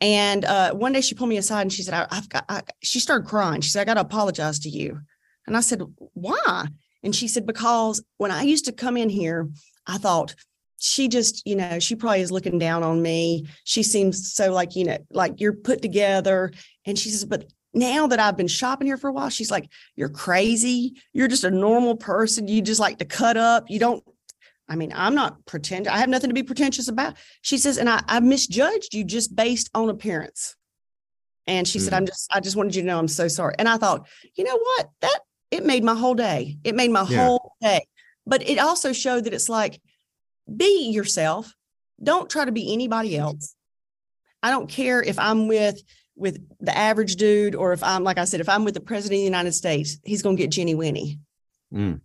[0.00, 2.62] And uh, one day she pulled me aside and she said, I, I've got, I,
[2.82, 3.60] she started crying.
[3.60, 5.00] She said, I got to apologize to you.
[5.46, 5.82] And I said,
[6.14, 6.66] why?
[7.02, 9.48] And she said, because when I used to come in here,
[9.86, 10.34] I thought
[10.78, 13.46] she just, you know, she probably is looking down on me.
[13.64, 16.52] She seems so like, you know, like you're put together.
[16.84, 19.68] And she says, but now that I've been shopping here for a while, she's like,
[19.94, 20.94] you're crazy.
[21.12, 22.48] You're just a normal person.
[22.48, 23.66] You just like to cut up.
[23.68, 24.04] You don't,
[24.72, 25.86] I mean, I'm not pretend.
[25.86, 27.14] I have nothing to be pretentious about.
[27.42, 30.56] She says, and I, I misjudged you just based on appearance.
[31.46, 31.96] And she said, Mm.
[31.98, 33.54] I'm just, I just wanted you to know I'm so sorry.
[33.58, 34.88] And I thought, you know what?
[35.02, 35.20] That
[35.50, 36.56] it made my whole day.
[36.64, 37.26] It made my Yeah.
[37.26, 37.80] whole day.
[38.26, 39.78] But it also showed that it's like,
[40.56, 41.52] be yourself.
[42.02, 43.54] Don't try to be anybody else.
[44.42, 45.82] I don't care if I'm with
[46.16, 49.18] with the average dude or if I'm like I said, if I'm with the president
[49.18, 51.18] of the United States, he's gonna get Jenny Winny.
[51.72, 52.00] Mm.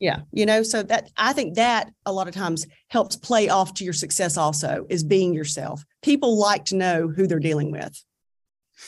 [0.00, 3.74] Yeah, you know, so that I think that a lot of times helps play off
[3.74, 5.84] to your success also is being yourself.
[6.02, 8.00] People like to know who they're dealing with.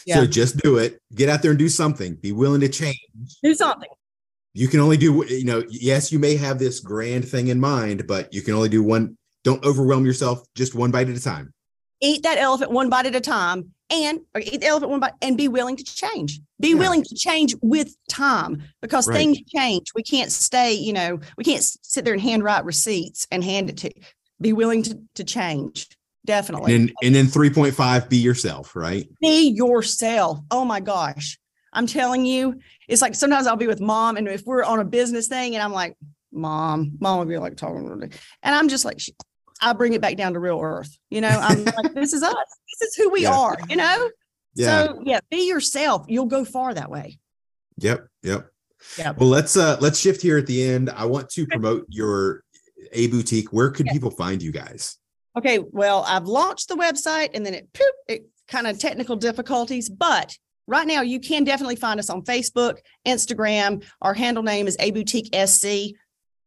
[0.07, 0.17] Yeah.
[0.17, 0.27] So Yeah.
[0.29, 1.01] just do it.
[1.13, 2.15] Get out there and do something.
[2.15, 2.97] Be willing to change.
[3.43, 3.89] Do something.
[4.55, 8.07] You can only do, you know, yes, you may have this grand thing in mind,
[8.07, 9.17] but you can only do one.
[9.43, 10.41] Don't overwhelm yourself.
[10.55, 11.53] Just one bite at a time.
[12.01, 15.13] Eat that elephant one bite at a time and or eat the elephant one bite
[15.23, 16.41] and be willing to change.
[16.61, 16.75] Be Yeah.
[16.77, 19.17] willing to change with time because Right.
[19.17, 19.89] things change.
[19.95, 23.77] We can't stay, you know, we can't sit there and handwrite receipts and hand it
[23.79, 23.91] to
[24.41, 25.89] be willing to, to change.
[26.27, 26.75] Definitely.
[26.75, 29.09] And and then 3.5, be yourself, right?
[29.21, 30.39] be yourself.
[30.51, 31.39] Oh my gosh.
[31.73, 34.85] I'm telling you, it's like sometimes I'll be with mom, and if we're on a
[34.85, 35.97] business thing, and I'm like,
[36.33, 38.09] Mom, mom will be like talking, to me.
[38.43, 39.01] and I'm just like,
[39.63, 40.97] I bring it back down to real earth.
[41.11, 42.35] You know, I'm like, this is us.
[42.83, 43.37] Is who we Yeah.
[43.39, 44.11] are, you know?
[44.55, 44.87] Yeah.
[44.87, 46.07] So, yeah, be yourself.
[46.09, 47.19] You'll go far that way.
[47.79, 48.07] Yep.
[48.23, 48.51] Yep.
[48.99, 49.19] Yep.
[49.19, 50.91] Well, let's uh let's shift here at the end.
[50.91, 52.43] I want to promote your
[52.93, 53.53] a boutique.
[53.53, 53.93] Where could Yeah.
[53.93, 54.97] people find you guys?
[55.37, 59.89] Okay, well, I've launched the website and then it poop, it kind of technical difficulties,
[59.89, 63.85] but right now you can definitely find us on Facebook, Instagram.
[64.03, 65.95] Our handle name is A Boutique SC,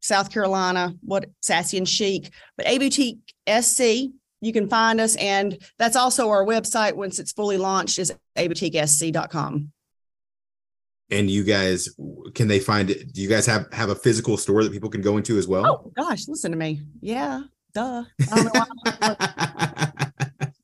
[0.01, 4.09] South Carolina, what sassy and chic, but A Boutique SC.
[4.43, 9.71] You can find us, and that's also our website once it's fully launched is aboutiquesc.com.
[11.09, 11.89] And you guys,
[12.33, 13.13] can they find it?
[13.13, 15.65] Do you guys have have a physical store that people can go into as well?
[15.65, 16.81] Oh gosh, listen to me.
[17.01, 18.03] Yeah, duh.
[18.31, 19.87] I don't know why.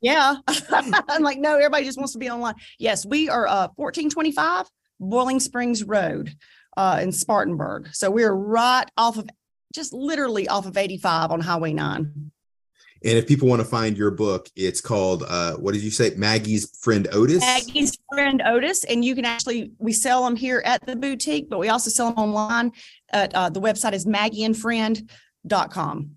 [0.02, 0.36] Yeah.
[0.72, 2.56] I'm like, no, everybody just wants to be online.
[2.78, 4.68] Yes, we are uh 1425
[5.00, 6.36] Boiling Springs Road
[6.78, 7.90] uh in Spartanburg.
[7.94, 9.30] So we're right off of
[9.74, 12.32] just literally off of 85 on Highway 9.
[13.04, 16.14] And if people want to find your book, it's called uh what did you say?
[16.18, 17.40] Maggie's friend Otis.
[17.40, 21.60] Maggie's friend Otis, and you can actually we sell them here at the boutique, but
[21.60, 22.72] we also sell them online.
[23.12, 26.12] At uh, the website is maggieandfriend.com.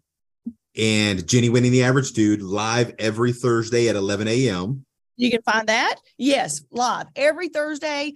[0.76, 4.84] and Jenny Winny and the Average Dude live every Thursday at 11 a.m.
[5.16, 5.96] You can find that.
[6.18, 8.14] Yes, live every Thursday.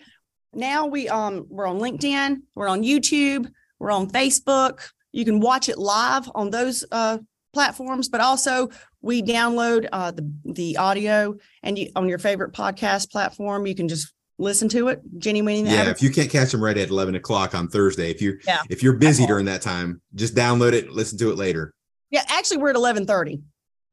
[0.52, 4.80] Now we um we're on LinkedIn, we're on YouTube, we're on Facebook.
[5.12, 7.18] You can watch it live on those uh
[7.56, 8.68] platforms, but also
[9.00, 13.66] we download uh the the audio and you on your favorite podcast platform.
[13.66, 15.00] You can just listen to it.
[15.16, 15.96] Jenny Winny and Yeah, Average.
[15.96, 18.60] if you can't catch them right at 11 o'clock on Thursday, if you're Yeah.
[18.68, 21.72] if you're busy during that time, just download it, listen to it later.
[22.10, 23.40] Yeah, actually we're at eleven thirty,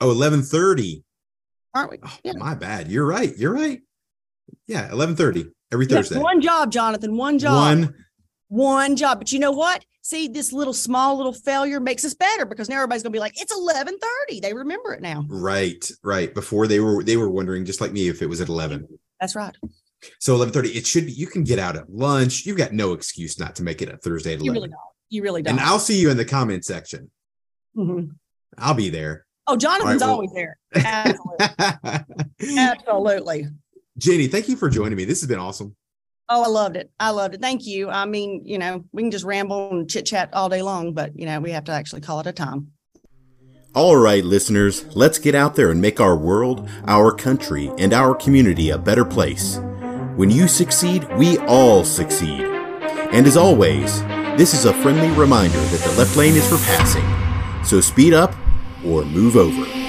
[0.01, 1.03] Oh, 11:30.
[1.73, 1.97] aren't we?
[2.03, 2.33] Oh, Yeah.
[2.35, 2.91] my bad.
[2.91, 3.33] You're right.
[3.37, 3.79] You're right.
[4.67, 6.19] Yeah, 11:30 every Thursday.
[6.19, 7.15] one job, Jonathan.
[7.15, 7.53] One job.
[7.55, 7.93] One
[8.49, 9.19] one job.
[9.19, 9.85] But you know what?
[10.05, 13.39] See, this little small little failure makes us better because now everybody's gonna be like,
[13.41, 14.41] it's eleven thirty.
[14.41, 15.25] They remember it now.
[15.29, 16.33] right, right.
[16.33, 18.85] Before they were they were wondering just like me if it was at 11.
[19.21, 19.55] That's right.
[20.19, 22.45] So 11:30 it should be you can get out at lunch.
[22.45, 24.79] You've got no excuse not to make it a Thursday at 11 You really don't.
[25.09, 25.51] You really don't.
[25.57, 27.09] and I'll see you in the comment section.
[27.77, 28.09] Mhm.
[28.57, 29.25] I'll be there.
[29.47, 30.57] Oh, Jonathan's well- always there.
[30.75, 32.57] Absolutely.
[32.57, 33.47] Absolutely.
[33.97, 35.05] Jenny, thank you for joining me.
[35.05, 35.75] This has been awesome.
[36.29, 36.89] Oh, I loved it.
[36.99, 37.41] I loved it.
[37.41, 37.89] Thank you.
[37.89, 41.17] I mean, you know, we can just ramble and chit chat all day long, but
[41.19, 42.71] you know, we have to actually call it a time.
[43.75, 48.13] All right, listeners, let's get out there and make our world, our country, and our
[48.13, 49.57] community a better place.
[50.15, 52.41] When you succeed, we all succeed.
[52.41, 54.01] And as always,
[54.37, 58.35] this is a friendly reminder that the left lane is for passing, so speed up
[58.85, 59.82] or move over.